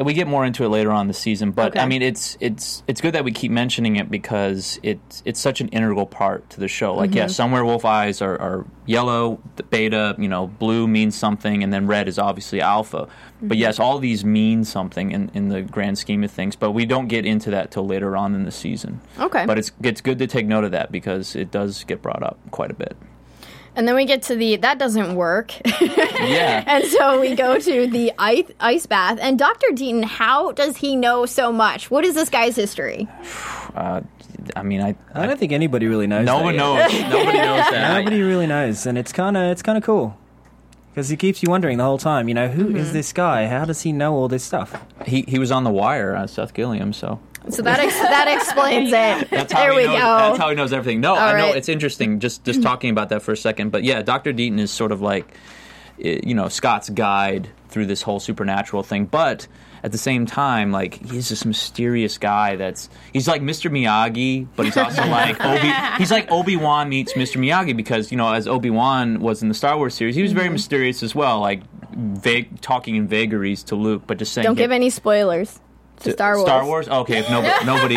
[0.00, 1.80] uh, we get more into it later on in the season, but Okay.
[1.80, 5.60] I mean, it's it's it's good that we keep mentioning it because it's it's such
[5.60, 6.94] an integral part to the show.
[6.94, 7.16] Like, Mm-hmm.
[7.18, 11.72] yeah, some werewolf eyes are, are yellow, the beta, you know, blue means something, and
[11.72, 13.08] then red is obviously alpha.
[13.42, 13.60] But Mm-hmm.
[13.60, 16.56] yes, all these mean something in, in the grand scheme of things.
[16.56, 19.00] But we don't get into that till later on in the season.
[19.18, 19.44] Okay.
[19.46, 22.38] But it's it's good to take note of that because it does get brought up
[22.50, 22.96] quite a bit.
[23.76, 26.64] And then we get to the that doesn't work, Yeah.
[26.66, 29.18] and so we go to the ice ice bath.
[29.20, 31.90] And Doctor Deaton, how does he know so much?
[31.90, 33.08] What is this guy's history?
[33.74, 34.00] uh,
[34.56, 36.24] I mean, I, I don't think anybody really knows.
[36.26, 36.60] no one yet.
[36.60, 37.00] knows.
[37.12, 37.98] Nobody knows that.
[37.98, 40.16] Nobody really knows, and it's kind of it's kind of cool
[40.90, 42.28] because he keeps you wondering the whole time.
[42.28, 43.46] You know, who is this guy?
[43.46, 44.82] How does he know all this stuff?
[45.06, 46.92] He he was on the wire, uh, Seth Gilliam.
[46.92, 49.30] So So that ex- that explains it.
[49.30, 50.02] That's how there he we knows, go.
[50.18, 51.00] That's how he knows everything.
[51.00, 51.56] No, I know right.
[51.56, 52.20] it's interesting.
[52.20, 55.00] Just just talking about that for a second, but yeah, Doctor Deaton is sort of
[55.00, 55.34] like,
[56.02, 59.46] eh, you know, Scott's guide through this whole supernatural thing, but.
[59.82, 62.56] At the same time, like he's this mysterious guy.
[62.56, 63.70] That's he's like Mr.
[63.70, 65.72] Miyagi, but he's also like Obi.
[65.96, 67.38] He's like Obi Wan meets Mr.
[67.40, 70.32] Miyagi because you know, as Obi Wan was in the Star Wars series, he was
[70.32, 70.52] very Mm-hmm.
[70.52, 71.62] mysterious as well, like
[71.96, 74.44] vague, talking in vagaries to Luke, but just saying.
[74.44, 75.58] Don't give any spoilers
[76.00, 76.46] Star Wars.
[76.46, 76.88] Star Wars.
[76.88, 77.64] Okay, if nobody,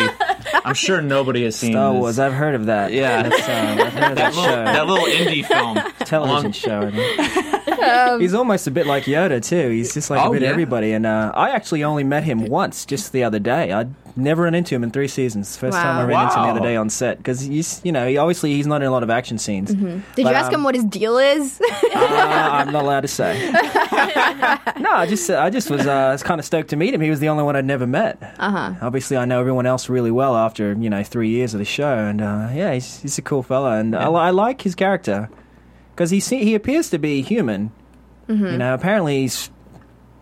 [0.64, 2.00] I'm sure nobody has seen Star this.
[2.00, 2.18] Wars.
[2.18, 2.92] I've heard of that.
[2.92, 3.22] Yeah.
[3.22, 4.64] That's, um, I've heard of that, that little, show.
[4.64, 5.76] that little indie film.
[6.00, 6.92] television Along- show.
[6.92, 8.20] I think.
[8.22, 9.70] He's almost a bit like Yoda too.
[9.70, 10.48] He's just like Oh, a bit yeah.
[10.48, 10.92] everybody.
[10.92, 13.72] And uh, I actually only met him once, just the other day.
[13.72, 15.56] I'd never run into him in three seasons.
[15.56, 16.08] First time I Wow.
[16.08, 18.66] ran into him the other day on set because he's, you know, he obviously he's
[18.66, 19.72] not in a lot of action scenes.
[19.74, 21.60] Did you ask um, him what his deal is?
[21.94, 23.50] Uh, I'm not allowed to say.
[23.52, 27.00] no, I just I just was uh, kind of stoked to meet him.
[27.00, 28.20] He was the only one I'd never met.
[28.38, 28.74] Uh huh.
[28.82, 31.96] Obviously, I know everyone else really well after you know three years of the show,
[31.96, 35.28] and uh, yeah, he's, he's a cool fella, and I, I like his character
[35.92, 37.70] because he se- he appears to be human.
[38.26, 39.50] You know, apparently he's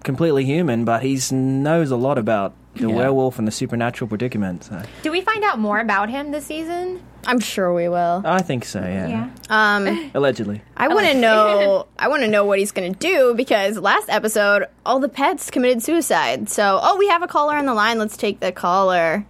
[0.03, 2.95] completely human, but he knows a lot about the Yeah.
[2.95, 4.65] werewolf and the supernatural predicament.
[4.65, 4.83] So.
[5.03, 7.03] Do we find out more about him this season?
[7.27, 8.23] I'm sure we will.
[8.25, 8.81] I think so.
[8.81, 9.07] Yeah.
[9.09, 9.29] Yeah.
[9.49, 10.63] Um, Allegedly.
[10.77, 11.87] I want to know.
[11.99, 15.51] I want to know what he's going to do because last episode, all the pets
[15.51, 16.49] committed suicide.
[16.49, 17.99] So, oh, we have a caller on the line.
[17.99, 19.25] Let's take the caller.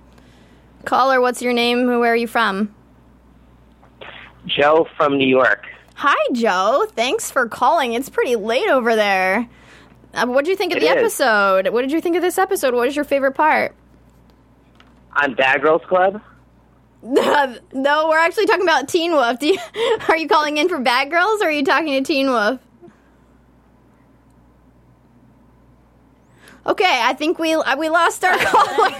[0.84, 1.86] Caller, what's your name?
[1.86, 2.74] Where are you from?
[4.46, 5.66] Joe from New York.
[5.94, 6.86] Hi, Joe.
[6.96, 7.92] Thanks for calling.
[7.92, 9.48] It's pretty late over there.
[10.14, 10.96] Uh, what did you think of It the is.
[10.96, 11.68] episode?
[11.68, 12.74] What did you think of this episode?
[12.74, 13.74] What is your favorite part?
[15.22, 16.20] On Bad Girls Club.
[17.02, 19.38] no, we're actually talking about Teen Wolf.
[19.40, 19.58] Do you,
[20.08, 22.60] are you calling in for Bad Girls or are you talking to Teen Wolf?
[26.64, 28.92] Okay, I think we uh, we lost our caller.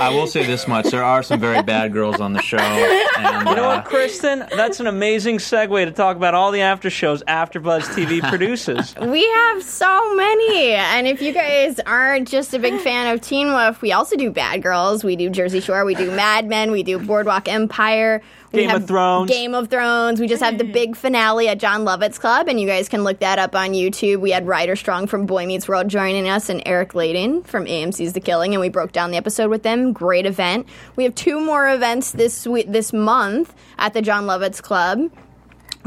[0.00, 2.56] I will say this much: there are some very bad girls on the show.
[2.58, 4.44] And, You know uh, what, Kristen?
[4.56, 8.94] That's an amazing segue to talk about all the after shows AfterBuzz TV produces.
[9.00, 13.48] we have so many, and if you guys aren't just a big fan of Teen
[13.48, 15.04] Wolf, we also do Bad Girls.
[15.04, 15.84] We do Jersey Shore.
[15.84, 16.72] We do Mad Men.
[16.72, 18.20] We do Boardwalk Empire.
[18.52, 19.30] We Game of have Thrones.
[19.30, 20.20] Game of Thrones.
[20.20, 23.20] We just had the big finale at Jon Lovitz Club, and you guys can look
[23.20, 24.20] that up on YouTube.
[24.20, 28.12] We had Ryder Strong from Boy Meets World joining us, and Eric Ladin from AMC's
[28.14, 29.92] The Killing, and we broke down the episode with them.
[29.92, 30.66] Great event.
[30.96, 35.10] We have two more events this week, this month at the Jon Lovitz Club.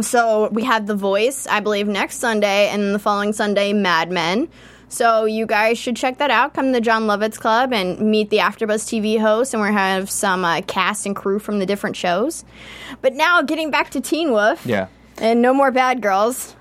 [0.02, 4.50] So we have The Voice, I believe, next Sunday, and the following Sunday, Mad Men.
[4.88, 6.54] So you guys should check that out.
[6.54, 10.10] Come to the Jon Lovitz Club and meet the AfterBuzz TV hosts, and we're have
[10.10, 12.46] some uh, cast and crew from the different shows.
[13.02, 14.88] But now, getting back to Teen Wolf, Yeah.
[15.18, 16.56] and no more bad girls.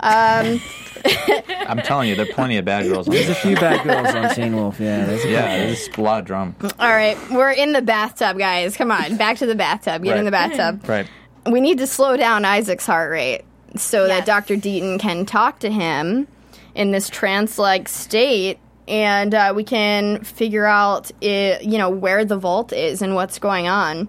[0.00, 0.60] Um,
[1.66, 4.14] I'm telling you, there are plenty of bad girls on There's a few bad girls
[4.14, 4.78] on Teen Wolf.
[4.80, 6.54] Yeah, there's a Yeah, there's a lot of drama.
[6.78, 8.76] all right, we're in the bathtub, guys.
[8.76, 10.02] Come on, back to the bathtub.
[10.02, 10.88] Get in the bathtub.
[10.88, 11.08] Right.
[11.50, 13.42] we need to slow down Isaac's heart rate
[13.76, 14.56] so that Dr.
[14.56, 16.28] Deaton can talk to him
[16.74, 22.36] in this trance-like state, and uh, we can figure out, i you know, where the
[22.36, 24.08] vault is and what's going on.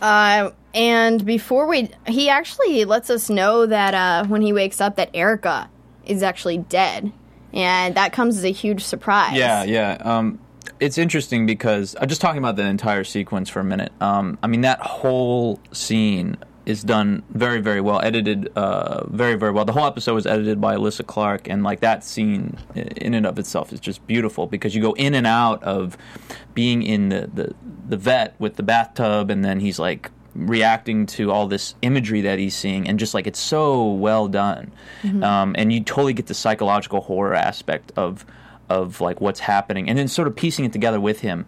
[0.00, 4.96] Uh, and before we, he actually lets us know that uh, when he wakes up,
[4.96, 5.68] that Erica
[6.06, 7.12] is actually dead,
[7.52, 9.36] and that comes as a huge surprise.
[9.36, 9.98] Yeah, yeah.
[10.00, 10.38] Um,
[10.80, 13.92] it's interesting because I'm just talking about the entire sequence for a minute.
[14.00, 19.50] Um, I mean, that whole scene is done very, very well, edited uh, very, very
[19.50, 19.64] well.
[19.64, 23.38] The whole episode was edited by Alyssa Clark, and like that scene in and of
[23.38, 25.96] itself is just beautiful because you go in and out of
[26.54, 27.54] being in the the,
[27.88, 32.38] the vet with the bathtub, and then he's like reacting to all this imagery that
[32.38, 34.72] he's seeing and just like it's so well done.
[35.22, 38.24] Um, and you totally get the psychological horror aspect of
[38.68, 41.44] of like what's happening and then sort of piecing it together with him.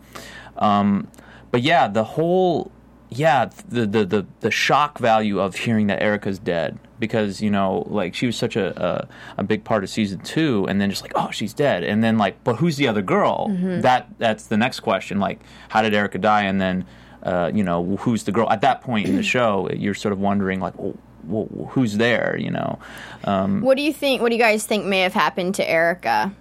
[0.59, 1.09] Um,
[1.51, 2.71] but yeah the whole
[3.11, 7.85] yeah the, the the the shock value of hearing that Erica's dead because you know
[7.89, 11.03] like she was such a, a a big part of season two and then just
[11.03, 13.49] like oh she's dead and then like but who's the other girl?
[13.83, 16.43] That that's the next question like how did Erica die?
[16.43, 16.85] And then
[17.25, 20.21] uh, you know who's the girl at that point in the show you're sort of
[20.21, 22.79] wondering like well, well, who's there you know
[23.25, 24.21] um, What do you think?
[24.21, 26.33] What do you guys think may have happened to Erica?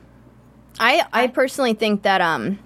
[0.80, 2.60] I I personally think that um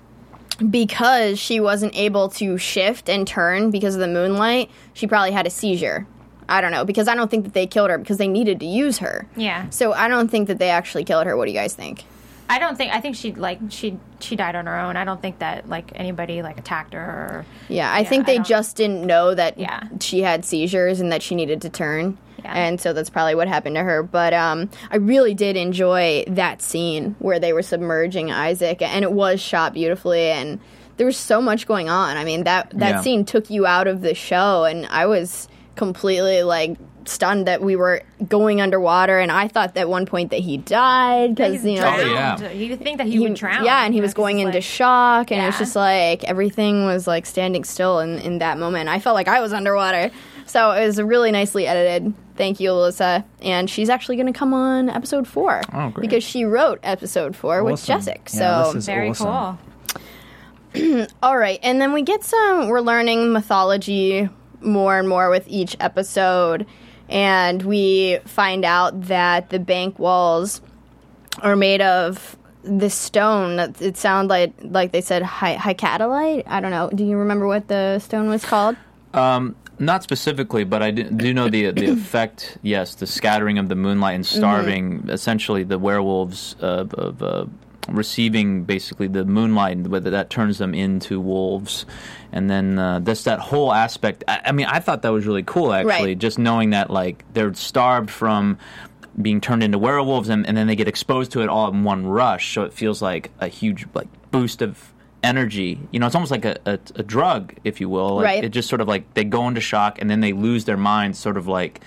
[0.72, 5.46] because she wasn't able to shift and turn because of the moonlight, she probably had
[5.46, 6.08] a seizure.
[6.50, 8.66] I don't know because I don't think that they killed her because they needed to
[8.66, 9.28] use her.
[9.36, 9.70] Yeah.
[9.70, 11.36] So I don't think that they actually killed her.
[11.36, 12.06] What do you guys think?
[12.50, 14.96] I don't think I think she like she she died on her own.
[14.96, 18.44] I don't think that like anybody like attacked her or Yeah, I think they I
[18.44, 19.84] just didn't know that Yeah.
[20.00, 22.18] she had seizures and that she needed to turn.
[22.44, 22.54] Yeah.
[22.54, 24.04] And so that's probably what happened to her.
[24.04, 29.12] But um, I really did enjoy that scene where they were submerging Isaac, and it
[29.12, 30.60] was shot beautifully, and
[30.98, 32.16] there was so much going on.
[32.16, 33.02] I mean that that Yeah.
[33.02, 36.78] scene took you out of the show, and I was completely like
[37.10, 41.36] stunned that we were going underwater, and I thought at one point that he died
[41.36, 42.42] because you know drowned.
[42.42, 42.52] yeah.
[42.52, 43.64] You think that he, he- would drown?
[43.66, 45.76] Yeah, and he you know, was 'cause going into like- shock, and it was just
[45.76, 48.90] like everything was like standing still in, in that moment.
[48.90, 50.12] I felt like I was underwater.
[50.46, 52.14] So it was really nicely edited.
[52.38, 53.26] Thank you, Alyssa.
[53.42, 55.62] And she's actually going to come on episode four.
[55.74, 56.02] Oh, great.
[56.08, 58.00] Because she wrote episode four with Awesome.
[58.00, 58.22] Jessic.
[58.34, 59.58] Yeah, So, Alyssa's very awesome.
[60.74, 61.08] cool.
[61.24, 61.60] all right.
[61.64, 64.30] And then we get some, we're learning mythology
[64.62, 66.66] more and more with each episode.
[67.10, 70.62] And we find out that the bank walls
[71.42, 76.44] are made of this stone that it sounded like like they said hy- hycatolite.
[76.48, 76.90] I don't know.
[76.94, 78.76] Do you remember what the stone was called?
[79.14, 82.58] Um, not specifically, but I do, do know the the effect.
[82.62, 87.46] Yes, the scattering of the moonlight and starving essentially the werewolves of, of uh,
[87.90, 91.86] receiving basically the moonlight, whether that turns them into wolves,
[92.32, 94.24] and then uh, that's that whole aspect.
[94.28, 96.18] I, I mean, I thought that was really cool actually, Right.
[96.18, 98.58] just knowing that like they're starved from
[99.22, 102.06] being turned into werewolves and, and then they get exposed to it all in one
[102.06, 106.30] rush so it feels like a huge like boost of energy you know it's almost
[106.30, 108.44] like a, a, a drug if you will like, Right.
[108.44, 111.18] it just sort of like they go into shock and then they lose their minds
[111.18, 111.82] sort of like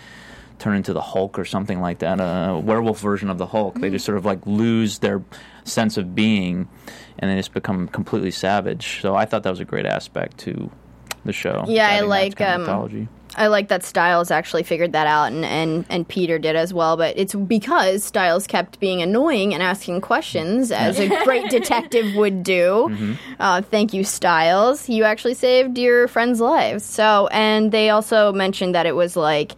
[0.58, 3.90] turn into the hulk or something like that a werewolf version of the hulk they
[3.90, 5.22] just sort of like lose their
[5.64, 6.68] sense of being
[7.18, 10.70] and they just become completely savage so i thought that was a great aspect to
[11.24, 13.08] the show Yeah, I like, kind of um, mythology.
[13.36, 16.96] I like that Stiles actually figured that out, and, and, and Peter did as well.
[16.96, 22.42] But it's because Stiles kept being annoying and asking questions, as a great detective would
[22.42, 23.16] do.
[23.38, 24.88] Uh, thank you, Stiles.
[24.88, 26.84] You actually saved your friends' lives.
[26.84, 29.52] So, and they also mentioned that it was like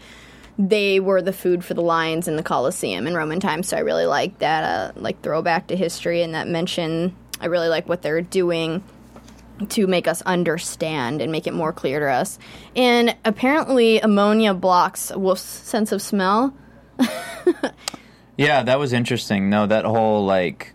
[0.69, 3.69] they were the food for the lions in the Colosseum in Roman times.
[3.69, 7.17] So I really like that, uh, like throwback to history and that mention.
[7.41, 8.85] I really like what they're doing
[9.71, 12.39] to make us understand and make it more clear to us.
[12.77, 16.55] And apparently, ammonia blocks wolf's sense of smell.
[18.37, 19.51] Yeah, that was interesting.
[19.51, 20.73] No, that whole like,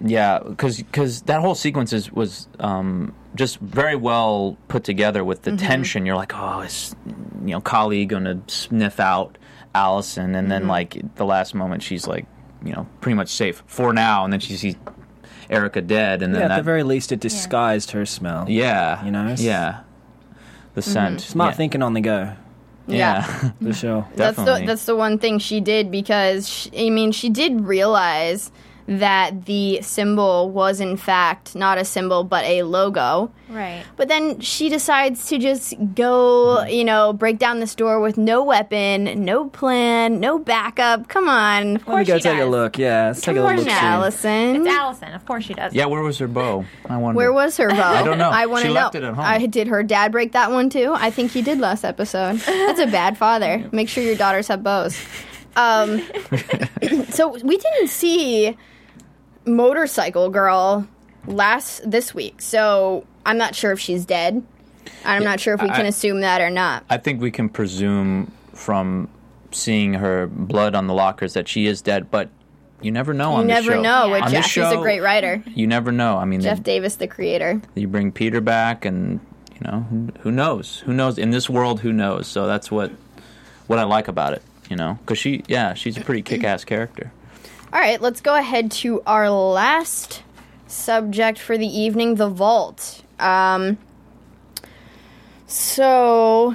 [0.00, 5.42] yeah, because because that whole sequence is, was um, just very well put together with
[5.42, 5.66] the Mm-hmm.
[5.66, 6.06] tension.
[6.06, 6.94] You're like, oh, is
[7.44, 9.38] you know, colleague gonna sniff out
[9.74, 10.48] Allison, and Mm-hmm.
[10.50, 12.26] then like the last moment, she's like,
[12.64, 14.76] you know, pretty much safe for now, and then she sees
[15.50, 18.46] Erica dead, and then Yeah, at that, the very least, it disguised her smell.
[18.48, 19.80] yeah, you know, yeah,
[20.74, 21.56] the scent, Smart yeah.
[21.56, 22.32] thinking on the go,
[22.86, 23.22] yeah,
[23.62, 24.06] for sure.
[24.14, 24.66] That's the Definitely.
[24.66, 28.50] that's the one thing she did because she, I mean she did realize
[28.86, 33.30] that the symbol was in fact not a symbol but a logo.
[33.48, 33.84] Right.
[33.96, 38.42] But then she decides to just go, you know, break down the store with no
[38.42, 41.08] weapon, no plan, no backup.
[41.08, 42.78] Come on, Let me go she take a look.
[42.78, 43.66] Yeah, let's take a come on, look.
[43.66, 43.70] see.
[43.72, 44.56] Allison.
[44.56, 45.12] It's Allison.
[45.12, 45.74] Of course she does.
[45.74, 45.84] yeah.
[45.84, 46.64] Where was her bow?
[46.88, 47.16] I wonder.
[47.18, 47.92] Where was her bow?
[47.92, 48.30] I don't know.
[48.30, 48.74] I want to know.
[48.74, 49.24] left it at home.
[49.24, 50.94] I, did her dad break that one too?
[50.96, 52.36] I think he did last episode.
[52.38, 53.68] That's a bad father.
[53.70, 54.98] Make sure your daughters have bows.
[55.56, 56.00] Um,
[57.10, 58.56] so we didn't see
[59.46, 60.86] motorcycle girl
[61.26, 62.40] last this week.
[62.42, 64.42] So I'm not sure if she's dead.
[65.04, 66.84] I'm not sure if we can assume that or not.
[66.90, 69.08] I think we can presume from
[69.52, 72.28] seeing her blood on the lockers that she is dead, but
[72.80, 73.80] you never know You on this never show.
[73.82, 74.44] know with On Jeff.
[74.44, 75.42] this He's a great writer.
[75.54, 76.16] You never know.
[76.18, 77.60] I mean, Jeff they- Davis, the creator.
[77.74, 79.20] you bring Peter back, and
[79.54, 80.80] you know who, who knows?
[80.86, 81.16] Who knows?
[81.18, 82.26] In this world, who knows?
[82.26, 82.90] So that's what
[83.68, 84.42] what I like about it.
[84.68, 87.12] You know, because she, yeah, she's a pretty kick-ass character.
[87.72, 90.22] All right, let's go ahead to our last
[90.66, 93.02] subject for the evening the vault.
[93.18, 93.78] Um,
[95.46, 96.54] so,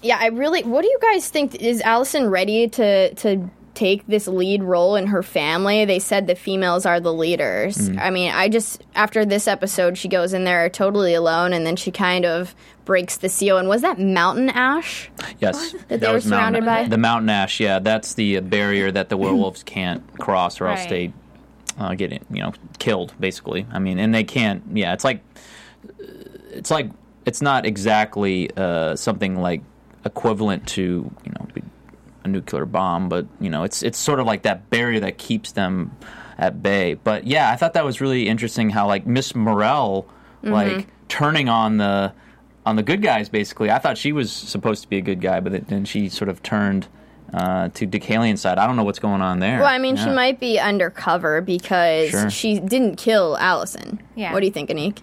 [0.00, 0.62] yeah, I really.
[0.62, 1.56] What do you guys think?
[1.56, 5.84] Is Allison ready to to take this lead role in her family?
[5.84, 7.90] They said the females are the leaders.
[7.98, 11.76] I mean, I just after this episode, she goes in there totally alone, and then
[11.76, 13.58] she kind of breaks the seal.
[13.58, 15.10] And was that mountain ash?
[15.38, 16.88] Yes, That they were was mountain, surrounded by?
[16.88, 17.60] the mountain ash.
[17.60, 20.88] Yeah, that's the barrier that the werewolves can't cross, or else Right.
[20.88, 21.12] they
[21.82, 23.12] uh, get you know killed.
[23.18, 24.62] Basically, I mean, and they can't.
[24.72, 25.20] Yeah, it's like
[26.52, 26.90] it's like
[27.26, 29.62] it's not exactly uh, something like
[30.04, 30.82] equivalent to
[31.24, 31.46] you know
[32.24, 35.52] a nuclear bomb, but you know it's it's sort of like that barrier that keeps
[35.52, 35.92] them
[36.38, 36.94] at bay.
[36.94, 40.08] But yeah, I thought that was really interesting how like Miss Morrell
[40.42, 42.12] like turning on the
[42.66, 43.70] on the good guys basically.
[43.70, 46.42] I thought she was supposed to be a good guy, but then she sort of
[46.42, 46.88] turned
[47.32, 48.58] uh, to Deucalion side.
[48.58, 49.58] I don't know what's going on there.
[49.58, 52.30] Well, I mean, she might be undercover because Sure.
[52.30, 54.00] she didn't kill Allison.
[54.14, 54.32] Yeah.
[54.32, 55.00] What do you think, Anik?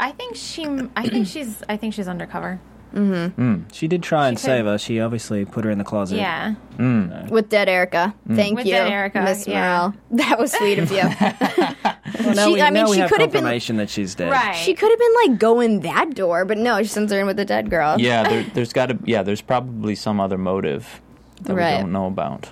[0.00, 0.66] I think she.
[0.96, 1.62] I think she's.
[1.68, 2.60] I think she's undercover.
[2.94, 3.40] Mm-hmm.
[3.42, 3.64] Mm.
[3.74, 4.78] She did try and She save could- her.
[4.78, 6.16] She obviously put her in the closet.
[6.16, 6.54] Yeah.
[6.78, 7.28] Mm.
[7.30, 8.14] With dead Erica.
[8.28, 8.36] Mm.
[8.36, 9.78] Thank With you, dead Erica, Miss yeah.
[9.78, 9.94] Morrell.
[10.12, 11.02] That was sweet of you.
[12.24, 14.30] Well, now She- we, I mean, now we she could have been- that she's dead.
[14.30, 14.54] Right.
[14.54, 17.36] she could have been like going that door, but no, she sends her in with
[17.36, 17.96] the dead girl.
[18.00, 18.98] Yeah, there, there's got to.
[19.04, 21.00] Yeah, there's probably some other motive
[21.42, 21.76] that Right.
[21.76, 22.48] we don't know about.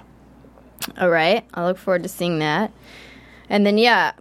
[1.01, 2.73] All right, I look forward to seeing that.
[3.49, 4.13] And then, yeah,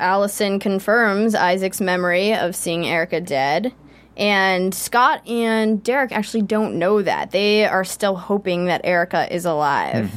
[0.00, 3.72] Allison confirms Isaac's memory of seeing Erica dead.
[4.16, 7.32] And Scott and Derek actually don't know that.
[7.32, 10.10] They are still hoping that Erica is alive.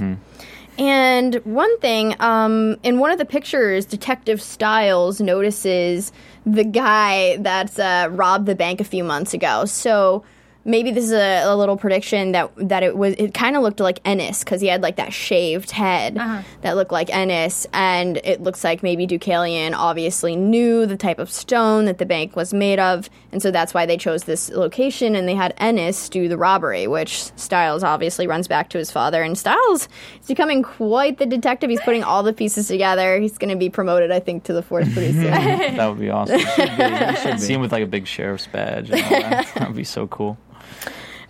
[0.77, 6.13] And one thing, um, in one of the pictures, Detective Stiles notices
[6.45, 9.65] the guy that's uh, robbed the bank a few months ago.
[9.65, 10.23] So
[10.65, 13.15] maybe this is a, a little prediction that that it was.
[13.17, 16.43] It kind of looked like Ennis because he had like that shaved head uh-huh.
[16.61, 21.29] that looked like Ennis, and it looks like maybe Deucalion obviously knew the type of
[21.29, 25.15] stone that the bank was made of, and so that's why they chose this location
[25.15, 29.23] and they had Ennis do the robbery, which Stiles obviously runs back to his father,
[29.23, 29.87] and Stiles
[30.19, 31.69] is becoming quite the detective.
[31.69, 33.19] He's putting all the pieces together.
[33.19, 35.31] He's going to be promoted, I think, to the force pretty soon.
[35.79, 36.39] That would be awesome.
[37.39, 38.89] See him with like a big sheriff's badge.
[38.89, 39.51] And all that.
[39.55, 40.37] that would be so cool.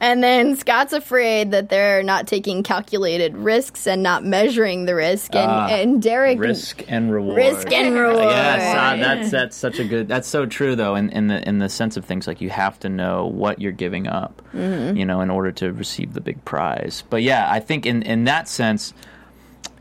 [0.01, 5.35] And then Scott's afraid that they're not taking calculated risks and not measuring the risk.
[5.35, 6.39] And, Ah, and Derek.
[6.39, 7.35] Risk and reward.
[7.35, 8.23] Risk and reward.
[8.23, 10.07] Yes, uh, that's that's such a good.
[10.07, 10.95] That's so true though.
[10.95, 13.73] In in the in the sense of things, like you have to know what you're
[13.73, 14.95] giving up, Mm-hmm.
[14.95, 17.03] you know, in order to receive the big prize.
[17.09, 18.93] But yeah, I think in in that sense.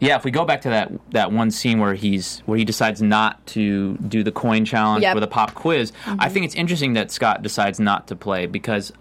[0.00, 3.00] Yeah, if we go back to that that one scene where he's where he decides
[3.00, 5.16] not to do the coin challenge Yep.
[5.16, 6.20] or the pop quiz, Mm-hmm.
[6.20, 8.92] I think it's interesting that Scott decides not to play because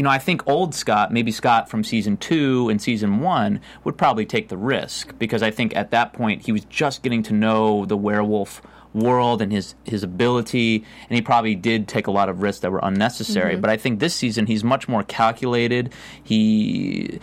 [0.00, 3.98] you know, I think old Scott, maybe Scott from season two and season one, would
[3.98, 7.34] probably take the risk because I think at that point he was just getting to
[7.34, 8.62] know the werewolf
[8.94, 12.72] world and his his ability, and he probably did take a lot of risks that
[12.72, 13.56] were unnecessary.
[13.56, 15.92] But I think this season he's much more calculated.
[16.24, 17.20] He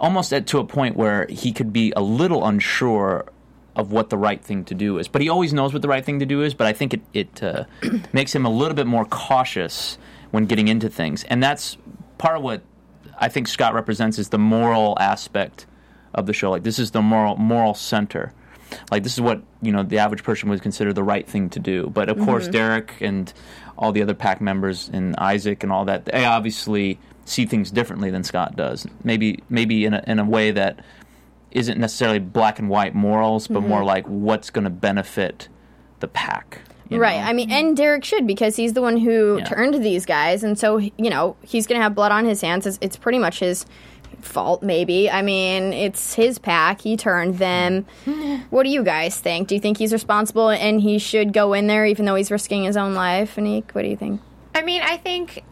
[0.00, 3.26] almost at to a point where he could be a little unsure
[3.76, 5.08] of what the right thing to do is.
[5.08, 6.54] But he always knows what the right thing to do is.
[6.54, 7.64] But I think it it uh,
[8.14, 9.98] makes him a little bit more cautious
[10.30, 11.76] when getting into things, and that's
[12.18, 12.62] part of what
[13.18, 15.66] I think Scott represents is the moral aspect
[16.14, 16.50] of the show.
[16.50, 18.32] Like this is the moral moral center.
[18.90, 21.58] Like this is what you know the average person would consider the right thing to
[21.58, 21.90] do.
[21.90, 22.52] But of course, mm-hmm.
[22.52, 23.32] Derek and
[23.76, 28.10] all the other pack members and Isaac and all that, they obviously see things differently
[28.10, 28.86] than Scott does.
[29.02, 30.80] Maybe maybe in a, in a way that
[31.50, 33.86] isn't necessarily black and white morals, but more mm-hmm.
[33.86, 35.48] like what's going to benefit
[36.00, 36.60] the pack.
[36.90, 37.20] Right.
[37.20, 37.26] know?
[37.28, 39.44] I mean, and Derek should because he's the one who Yeah.
[39.44, 42.66] turned these guys, and so you know he's going to have blood on his hands.
[42.66, 43.66] It's, it's pretty much his
[44.20, 45.10] fault, maybe.
[45.10, 46.80] I mean, it's his pack.
[46.80, 47.84] He turned them.
[48.50, 49.48] What do you guys think?
[49.48, 52.64] Do you think he's responsible and he should go in there, even though he's risking
[52.64, 53.36] his own life?
[53.36, 54.22] Anik, what do you think?
[54.54, 55.42] I mean, I think,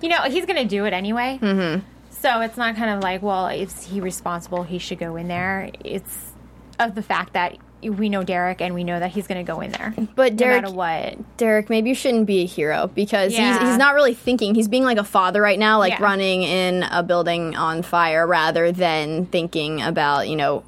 [0.00, 1.40] you know, he's going to do it anyway.
[1.42, 1.84] Mm-hmm.
[2.10, 4.62] So it's not kind of like, well, is he responsible?
[4.62, 5.70] He should go in there.
[5.84, 6.32] It's
[6.78, 9.60] of the fact that we know Derek and we know that he's going to go
[9.60, 9.94] in there.
[10.16, 11.36] But Derek- no matter what.
[11.36, 13.68] Derek, maybe you shouldn't be a hero because he's, Yeah.
[13.68, 14.54] he's not really thinking.
[14.54, 16.02] He's being like a father right now, like Yeah.
[16.02, 20.62] running in a building on fire rather than thinking about, you know,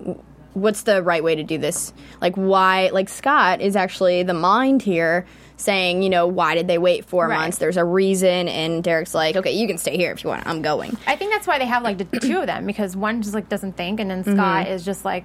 [0.54, 1.92] what's the right way to do this.
[2.20, 5.24] Like, why, like, Scott is actually the mind here
[5.56, 7.38] saying, you know, why did they wait four Right.
[7.38, 7.58] months?
[7.58, 8.48] There's a reason.
[8.48, 10.46] And Derek's like, okay, you can stay here if you want.
[10.46, 10.96] I'm going.
[11.06, 13.48] I think that's why they have like the two of them because one just like
[13.48, 14.34] doesn't think, and then mm-hmm.
[14.36, 15.24] Scott is just like,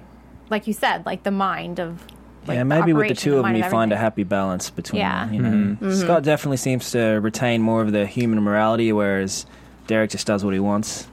[0.50, 2.02] like you said, like the mind of.
[2.46, 5.00] Like, yeah, maybe with the two of them, mind you find a happy balance between.
[5.00, 5.28] Yeah.
[5.30, 5.92] You know, Mm-hmm.
[5.94, 9.46] Scott definitely seems to retain more of the human morality, whereas
[9.88, 11.08] Derek just does what he wants.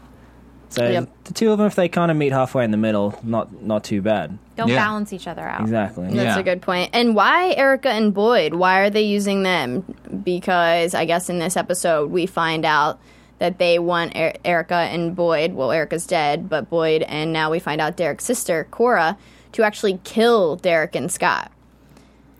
[0.69, 1.09] So Yep.
[1.23, 3.83] the two of them, if they kind of meet halfway in the middle, not not
[3.83, 4.37] too bad.
[4.55, 4.75] They'll Yeah.
[4.85, 5.61] balance each other out.
[5.61, 6.05] Exactly.
[6.05, 6.39] That's Yeah.
[6.39, 6.91] a good point.
[6.93, 8.53] And why Erica and Boyd?
[8.53, 9.83] Why are they using them?
[10.23, 12.99] Because I guess in this episode we find out
[13.43, 15.51] that they want er- Erica and Boyd.
[15.53, 19.17] Well, Erica's dead, but Boyd, and now we find out Derek's sister Cora
[19.51, 21.51] to actually kill Derek and Scott.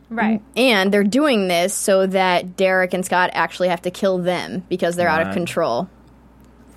[0.10, 0.41] Right.
[0.56, 4.95] And they're doing this so that Derek and Scott actually have to kill them because
[4.95, 5.34] they're out of Right.
[5.34, 5.89] control.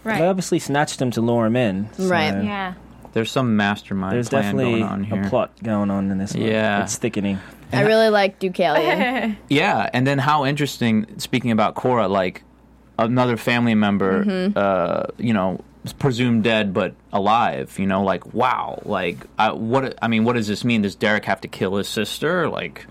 [0.03, 0.18] Right.
[0.18, 1.89] They obviously snatched him to lure him in.
[1.93, 2.43] so Right.
[2.43, 2.74] yeah.
[3.12, 5.22] There's some mastermind There's plan definitely going on here.
[5.22, 6.43] a plot going on in this one.
[6.43, 6.83] Yeah.
[6.83, 7.39] It's thickening.
[7.72, 9.37] I really like Deucalion.
[9.49, 11.07] Yeah, and then how interesting.
[11.18, 12.43] Speaking about Cora, like
[12.99, 14.59] another family member, Mm-hmm.
[14.59, 15.61] uh, you know,
[15.99, 17.79] presumed dead but alive.
[17.79, 19.99] You know, like wow, like I, what?
[20.03, 20.83] I mean, what does this mean?
[20.83, 22.49] Does Derek have to kill his sister?
[22.49, 22.87] Like,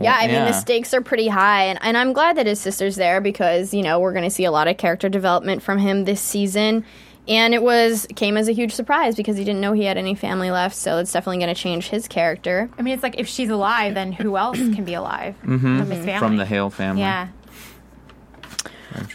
[0.00, 0.44] Yeah, I mean Yeah.
[0.46, 3.82] the stakes are pretty high, and, and I'm glad that his sister's there because you
[3.82, 6.84] know we're going to see a lot of character development from him this season,
[7.28, 10.14] and it was came as a huge surprise because he didn't know he had any
[10.14, 12.68] family left, so it's definitely going to change his character.
[12.78, 15.60] I mean, it's like if she's alive, then who else can be alive from
[15.90, 16.18] his family?
[16.18, 17.02] from the Hale family.
[17.02, 17.28] Yeah.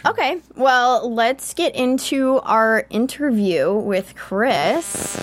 [0.06, 5.16] Okay, well let's get into our interview with Chris.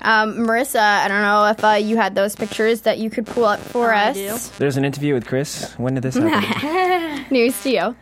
[0.00, 3.46] Um, Marissa, I don't know if uh, you had those pictures that you could pull
[3.46, 4.16] up for I us.
[4.16, 4.56] do.
[4.58, 5.72] There's an interview with Chris.
[5.78, 7.24] When did this happen?
[7.30, 7.96] News to you.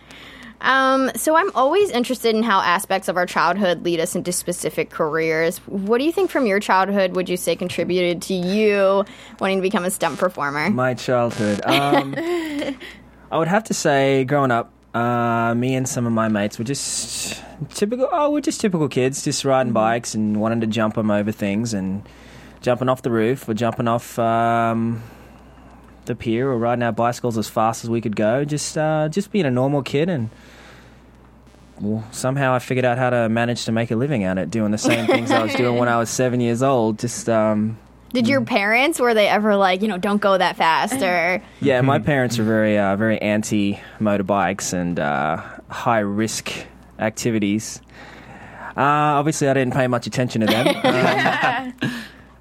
[0.63, 4.91] Um, so I'm always interested in how aspects of our childhood lead us into specific
[4.91, 5.59] careers.
[5.67, 9.05] What do you think from your childhood would you say contributed to you
[9.41, 10.71] wanting to become a stunt performer?
[10.71, 11.61] My childhood.
[11.65, 12.15] Um,
[13.33, 16.65] I would have to say, growing up, uh, me and some of my mates were
[16.65, 18.09] just typical.
[18.13, 21.73] Oh, we're just typical kids, just riding bikes and wanting to jump them over things
[21.73, 22.07] and
[22.61, 25.03] jumping off the roof or jumping off um,
[26.05, 28.45] the pier or riding our bicycles as fast as we could go.
[28.45, 30.31] Just, uh, just being a normal kid and.
[31.81, 34.71] Well, somehow I figured out how to manage to make a living at it, doing
[34.71, 37.01] the same things I was doing when I was seven years old.
[37.01, 37.77] Just um,
[38.13, 41.81] Did your parents were they ever like, you know, don't go that fast or Yeah,
[41.81, 46.53] my parents are very, uh, very anti motorbikes and uh, high risk
[46.99, 47.81] activities.
[48.77, 48.81] Uh,
[49.21, 51.73] obviously, I didn't pay much attention to them.
[51.83, 51.93] Um,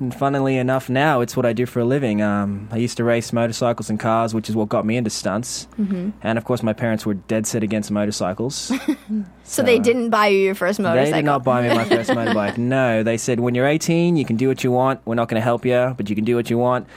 [0.02, 2.22] and funnily enough, now it's what I do for a living.
[2.22, 5.68] Um, I used to race motorcycles and cars, which is what got me into stunts.
[5.80, 6.10] Mm-hmm.
[6.24, 8.72] And of course, my parents were dead set against motorcycles.
[9.44, 11.12] so they didn't buy you your first motorcycle?
[11.12, 12.58] They did not buy me my first motorbike.
[12.72, 15.02] No, they said when you're 18, you can do what you want.
[15.06, 16.88] We're not going to help you, but you can do what you want.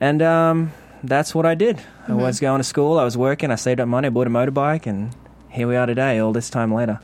[0.00, 0.72] And um,
[1.02, 1.80] that's what I did.
[2.06, 2.98] I was going to school.
[2.98, 3.50] I was working.
[3.50, 4.08] I saved up money.
[4.08, 5.14] I bought a motorbike, and
[5.48, 6.18] here we are today.
[6.18, 7.00] All this time later.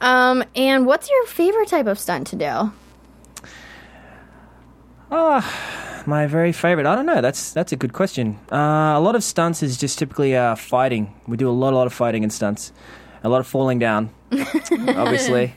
[0.00, 2.72] Um, and what's your favorite type of stunt to do?
[5.10, 6.86] My very favorite.
[6.86, 7.20] I don't know.
[7.20, 8.38] That's that's a good question.
[8.50, 11.14] Uh, a lot of stunts is just typically uh, fighting.
[11.26, 12.72] We do a lot, a lot of fighting in stunts.
[13.22, 15.54] A lot of falling down, obviously,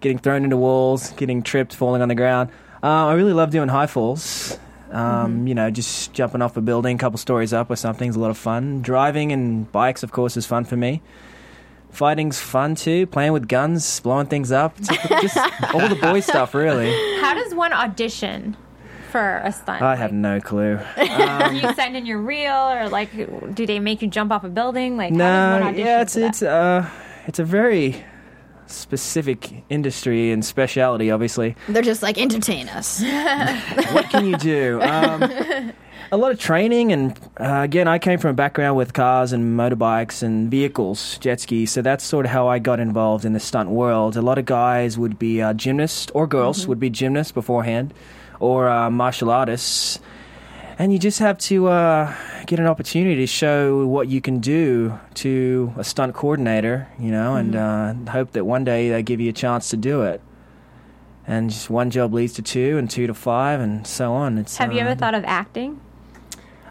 [0.00, 2.50] getting thrown into walls, getting tripped, falling on the ground.
[2.80, 4.56] Uh, I really love doing high falls.
[4.92, 8.20] Um, You know, just jumping off a building, a couple stories up or something's a
[8.20, 8.82] lot of fun.
[8.82, 11.02] Driving and bikes, of course, is fun for me.
[11.90, 13.06] Fighting's fun too.
[13.08, 15.36] Playing with guns, blowing things up, just
[15.74, 16.90] all the boy stuff, really.
[17.20, 18.56] How does one audition
[19.12, 19.82] for a stunt?
[19.82, 20.78] I have no clue.
[20.96, 23.10] Do you send in your reel, or like,
[23.54, 24.96] do they make you jump off a building?
[24.96, 26.88] Like, how does No, yeah, it's it's uh,
[27.26, 28.04] it's a very
[28.66, 31.10] specific industry and speciality.
[31.10, 33.02] Obviously, They're just like entertain us.
[33.92, 34.80] what can you do?
[34.80, 35.72] Um,
[36.10, 39.58] a lot of training, and uh, again, I came from a background with cars and
[39.58, 41.70] motorbikes and vehicles, jet skis.
[41.70, 44.16] So that's sort of how I got involved in the stunt world.
[44.16, 47.94] A lot of guys would be uh, gymnasts, or girls would be gymnasts beforehand,
[48.42, 50.00] or uh, martial artists.
[50.78, 52.12] and you just have to uh,
[52.46, 57.36] get an opportunity to show what you can do to a stunt coordinator, you know,
[57.36, 58.08] and Mm-hmm.
[58.08, 60.20] uh, hope that one day they give you a chance to do it.
[61.24, 64.38] And just one job leads to two, and two to five, and so on.
[64.38, 65.80] It's, Have you uh, ever thought of acting?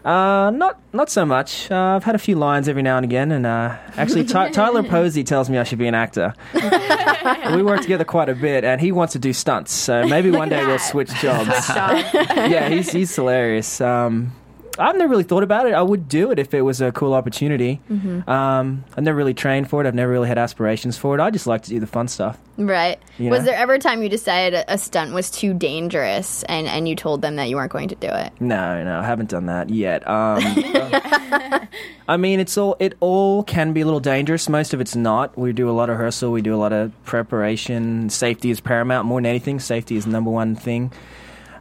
[0.04, 1.70] Uh, not not so much.
[1.70, 4.82] Uh, I've had a few lines every now and again, and uh, actually, Ty- Tyler
[4.82, 6.34] Posey tells me I should be an actor.
[7.54, 9.72] we work together quite a bit, and he wants to do stunts.
[9.72, 11.68] So maybe one day we'll switch jobs.
[11.68, 13.80] yeah, he's he's hilarious.
[13.80, 14.32] Um,
[14.78, 15.74] I've never really thought about it.
[15.74, 17.80] I would do it if it was a cool opportunity.
[18.26, 19.86] Um, I've never really trained for it.
[19.86, 21.20] I've never really had aspirations for it.
[21.20, 22.38] I just like to do the fun stuff.
[22.56, 22.98] Right.
[23.18, 23.46] You Was know?
[23.46, 27.22] there ever a time you decided a- stunt was too dangerous and, and you told
[27.22, 28.32] them that you weren't going to do it?
[28.40, 30.06] No, no, I haven't done that yet.
[30.08, 30.40] Um,
[32.08, 34.48] I mean, it's all it all can be a little dangerous.
[34.48, 35.36] Most of it's not.
[35.36, 36.32] We do a lot of rehearsal.
[36.32, 38.10] We do a lot of preparation.
[38.10, 39.60] Safety is paramount more than anything.
[39.60, 40.92] Safety is number one thing.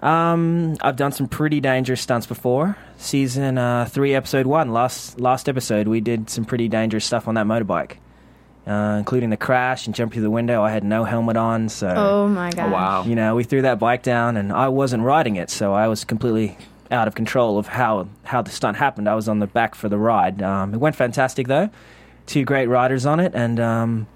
[0.02, 2.76] Um, I've done some pretty dangerous stunts before.
[2.98, 7.36] Season uh, three, episode one, last last episode, we did some pretty dangerous stuff on
[7.36, 7.98] that motorbike,
[8.66, 10.64] uh, including the crash and jumping through the window.
[10.64, 12.72] I had no helmet on, so Oh my god.
[12.72, 13.04] wow.
[13.04, 16.04] you know, we threw that bike down, and I wasn't riding it, so I was
[16.04, 16.58] completely
[16.90, 19.08] out of control of how how the stunt happened.
[19.08, 20.42] I was on the back for the ride.
[20.42, 21.70] Um, it went fantastic though.
[22.26, 24.08] Two great riders on it, and um,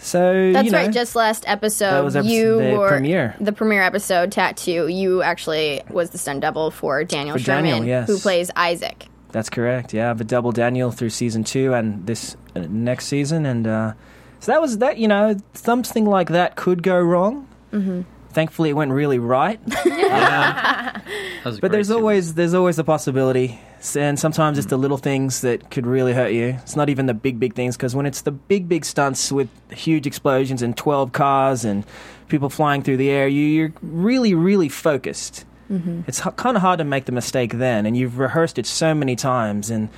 [0.00, 0.92] so That's you know, right.
[0.92, 3.36] Just last episode, That was episode- you the were premiere.
[3.40, 4.32] the premiere episode.
[4.32, 4.88] Tattoo.
[4.88, 8.08] You actually was the stunt double for Daniel For Sharman, Daniel, yes.
[8.08, 9.06] who plays Isaac.
[9.32, 9.92] that's correct.
[9.94, 13.66] Yeah, I have a double Daniel through season two and this uh, next season, and
[13.66, 13.92] uh,
[14.40, 14.98] so that was that.
[14.98, 17.46] You know, something like that could go wrong.
[17.72, 18.00] Mm-hmm.
[18.32, 19.60] Thankfully, it went really right.
[21.42, 21.90] That But there's series.
[21.90, 23.58] always there's always a possibility,
[23.96, 24.82] and sometimes it's the mm.
[24.82, 26.58] little things that could really hurt you.
[26.62, 29.48] It's not even the big big things because when it's the big big stunts with
[29.72, 31.84] huge explosions and 12 cars and
[32.28, 35.46] people flying through the air, you, you're really really focused.
[35.70, 36.02] Mm-hmm.
[36.06, 38.94] It's h- kind of hard to make the mistake then, and you've rehearsed it so
[38.94, 39.88] many times and.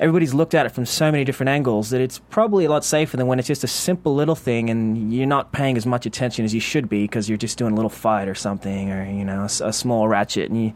[0.00, 3.16] Everybody's looked at it from so many different angles that it's probably a lot safer
[3.16, 6.44] than when it's just a simple little thing and you're not paying as much attention
[6.44, 9.24] as you should be because you're just doing a little fight or something or you
[9.24, 10.72] know a small ratchet and you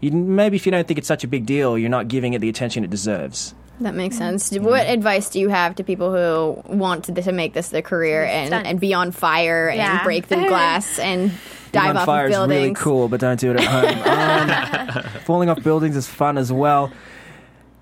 [0.00, 2.40] you, maybe if you don't think it's such a big deal, you're not giving it
[2.40, 3.54] the attention it deserves.
[3.80, 4.52] That makes sense.
[4.56, 8.24] What advice do you have to people who want to, to make this their career
[8.24, 10.02] and, and be on fire and Yeah.
[10.04, 11.32] break through glass and
[11.70, 12.60] dive off fire of is buildings?
[12.60, 15.04] really cool, but don't do it at home.
[15.04, 16.92] um, falling off buildings is fun as well.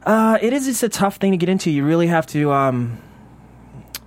[0.07, 0.69] Uh, it is.
[0.69, 1.71] It's a tough thing to get into.
[1.71, 2.99] You really have to um,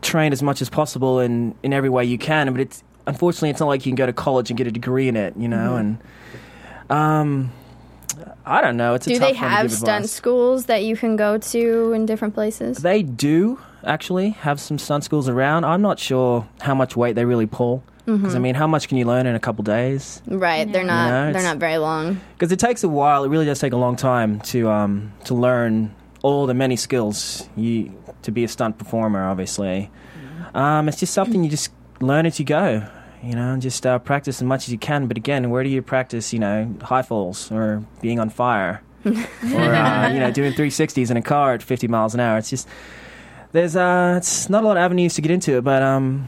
[0.02, 2.52] train as much as possible in in every way you can.
[2.52, 5.10] But it's unfortunately, it's not like you can go to college and get a degree
[5.10, 5.36] in it.
[5.38, 5.98] You know, and
[6.90, 7.52] um,
[8.46, 8.94] I don't know.
[8.94, 12.34] It's a Do tough they have stunt schools that you can go to in different
[12.34, 12.78] places?
[12.78, 15.66] They do actually have some stunt schools around.
[15.66, 17.84] I'm not sure how much weight they really pull.
[18.06, 20.22] Because I mean, how much can you learn in a couple days?
[20.26, 21.06] Right, they're not.
[21.06, 22.20] You know, they're not very long.
[22.34, 23.24] Because it takes a while.
[23.24, 25.94] It really does take a long time to um, to learn
[26.24, 27.94] all the many skills you
[28.24, 29.24] to be a stunt performer.
[29.28, 29.92] Obviously,
[30.56, 32.88] um, it's just something you just learn as you go.
[33.22, 35.08] You know, and just uh, practice as much as you can.
[35.08, 36.32] But again, where do you practice?
[36.34, 41.18] You know, high falls or being on fire, or uh, you know, doing 360s in
[41.18, 42.38] a car at 50 miles an hour.
[42.38, 42.68] It's just
[43.52, 46.28] there's uh, it's not a lot of avenues to get into it, but um.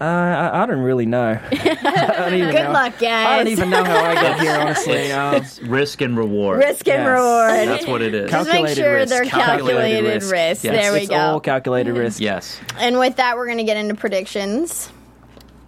[0.00, 1.38] Uh, I, I don't really know.
[1.52, 2.72] I don't even Good know.
[2.72, 3.26] luck, guys.
[3.26, 5.12] I don't even know how I got here, honestly.
[5.12, 6.58] Um, It's risk and reward.
[6.58, 7.08] Risk and Yes.
[7.08, 7.68] reward.
[7.68, 8.30] That's what it is.
[8.30, 9.10] Just make Calculated sure risk.
[9.10, 10.32] they're calculated, Calculated risk.
[10.32, 10.64] risk.
[10.64, 10.74] Yes.
[10.82, 11.16] There we it's go.
[11.16, 12.20] all calculated risk.
[12.20, 12.58] yes.
[12.78, 14.90] And with that, we're going to get into predictions.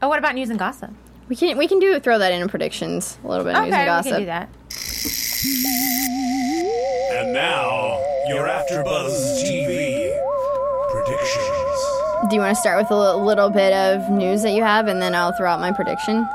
[0.03, 0.91] Oh, what about news and gossip?
[1.29, 3.55] We can we can do throw that into predictions a little bit.
[3.57, 4.49] of news and Okay, we can do that.
[7.13, 7.99] And now,
[8.29, 10.36] your AfterBuzz TV predictions.
[12.29, 15.01] Do you want to start with a little bit of news that you have, and
[15.01, 16.27] then I'll throw out my prediction?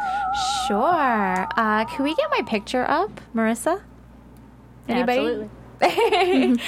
[0.65, 1.47] Sure.
[1.57, 3.81] Uh, can we get my picture up, Marissa?
[4.87, 5.49] Anybody?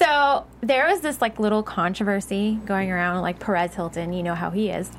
[0.00, 4.12] so there was this like little controversy going around, like Perez Hilton.
[4.12, 4.90] You know how he is.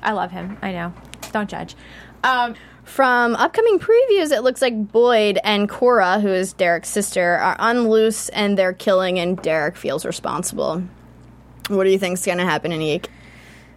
[0.00, 0.56] I love him.
[0.62, 0.92] I know.
[1.32, 1.74] Don't judge.
[2.22, 2.54] Um,
[2.84, 8.28] From upcoming previews, it looks like Boyd and Cora, who is Derek's sister, are unloose
[8.28, 10.84] and they're killing, and Derek feels responsible.
[11.68, 13.08] What do you think's going to happen in Eek?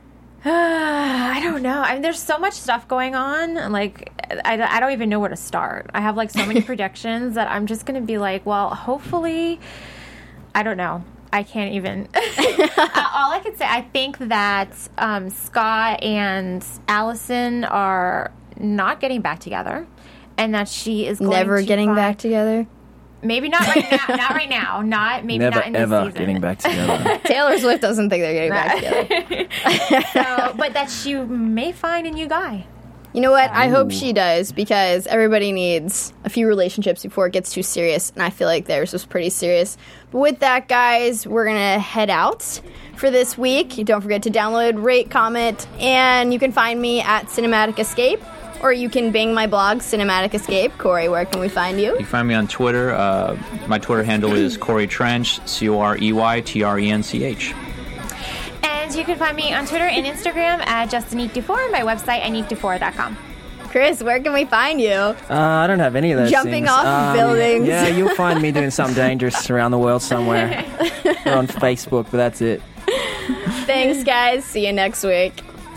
[0.45, 1.81] I don't know.
[1.81, 3.71] I mean, there's so much stuff going on.
[3.71, 4.11] Like,
[4.43, 5.91] I, I don't even know where to start.
[5.93, 9.59] I have like so many predictions that I'm just going to be like, well, hopefully,
[10.55, 11.03] I don't know.
[11.33, 12.07] I can't even.
[12.15, 19.39] All I can say, I think that um, Scott and Allison are not getting back
[19.39, 19.87] together,
[20.37, 22.67] and that she is going Never getting find- back together?
[23.23, 24.15] Maybe not right now.
[24.15, 24.81] Not right now.
[24.81, 26.19] Not maybe Never not in this ever season.
[26.19, 27.19] getting back together.
[27.25, 29.47] Taylor Swift doesn't think they're getting back together.
[30.13, 32.65] So, but that she may find a new guy.
[33.13, 33.51] You know what?
[33.51, 38.09] I hope she does because everybody needs a few relationships before it gets too serious,
[38.11, 39.77] and I feel like theirs was pretty serious.
[40.11, 42.61] But with that, guys, we're gonna head out
[42.95, 43.75] for this week.
[43.85, 48.21] Don't forget to download, rate, comment, and you can find me at Cinematic Escape,
[48.61, 50.77] or you can bing my blog, Cinematic Escape.
[50.77, 51.91] Corey, where can we find you?
[51.91, 52.91] You can find me on Twitter.
[52.91, 53.37] Uh,
[53.67, 57.03] my Twitter handle is Corey Trench, C O R E Y T R E N
[57.03, 57.53] C H.
[58.63, 63.17] And you can find me on Twitter and Instagram at JustAnique24 and my website, anique24.com.
[63.69, 64.89] Chris, where can we find you?
[64.91, 66.29] Uh, I don't have any of those.
[66.29, 66.69] Jumping things.
[66.69, 67.67] off Um, buildings.
[67.67, 70.65] Yeah, you'll find me doing something dangerous around the world somewhere.
[71.25, 72.61] or on Facebook, but that's it.
[73.65, 74.43] Thanks, guys.
[74.43, 75.41] See you next week.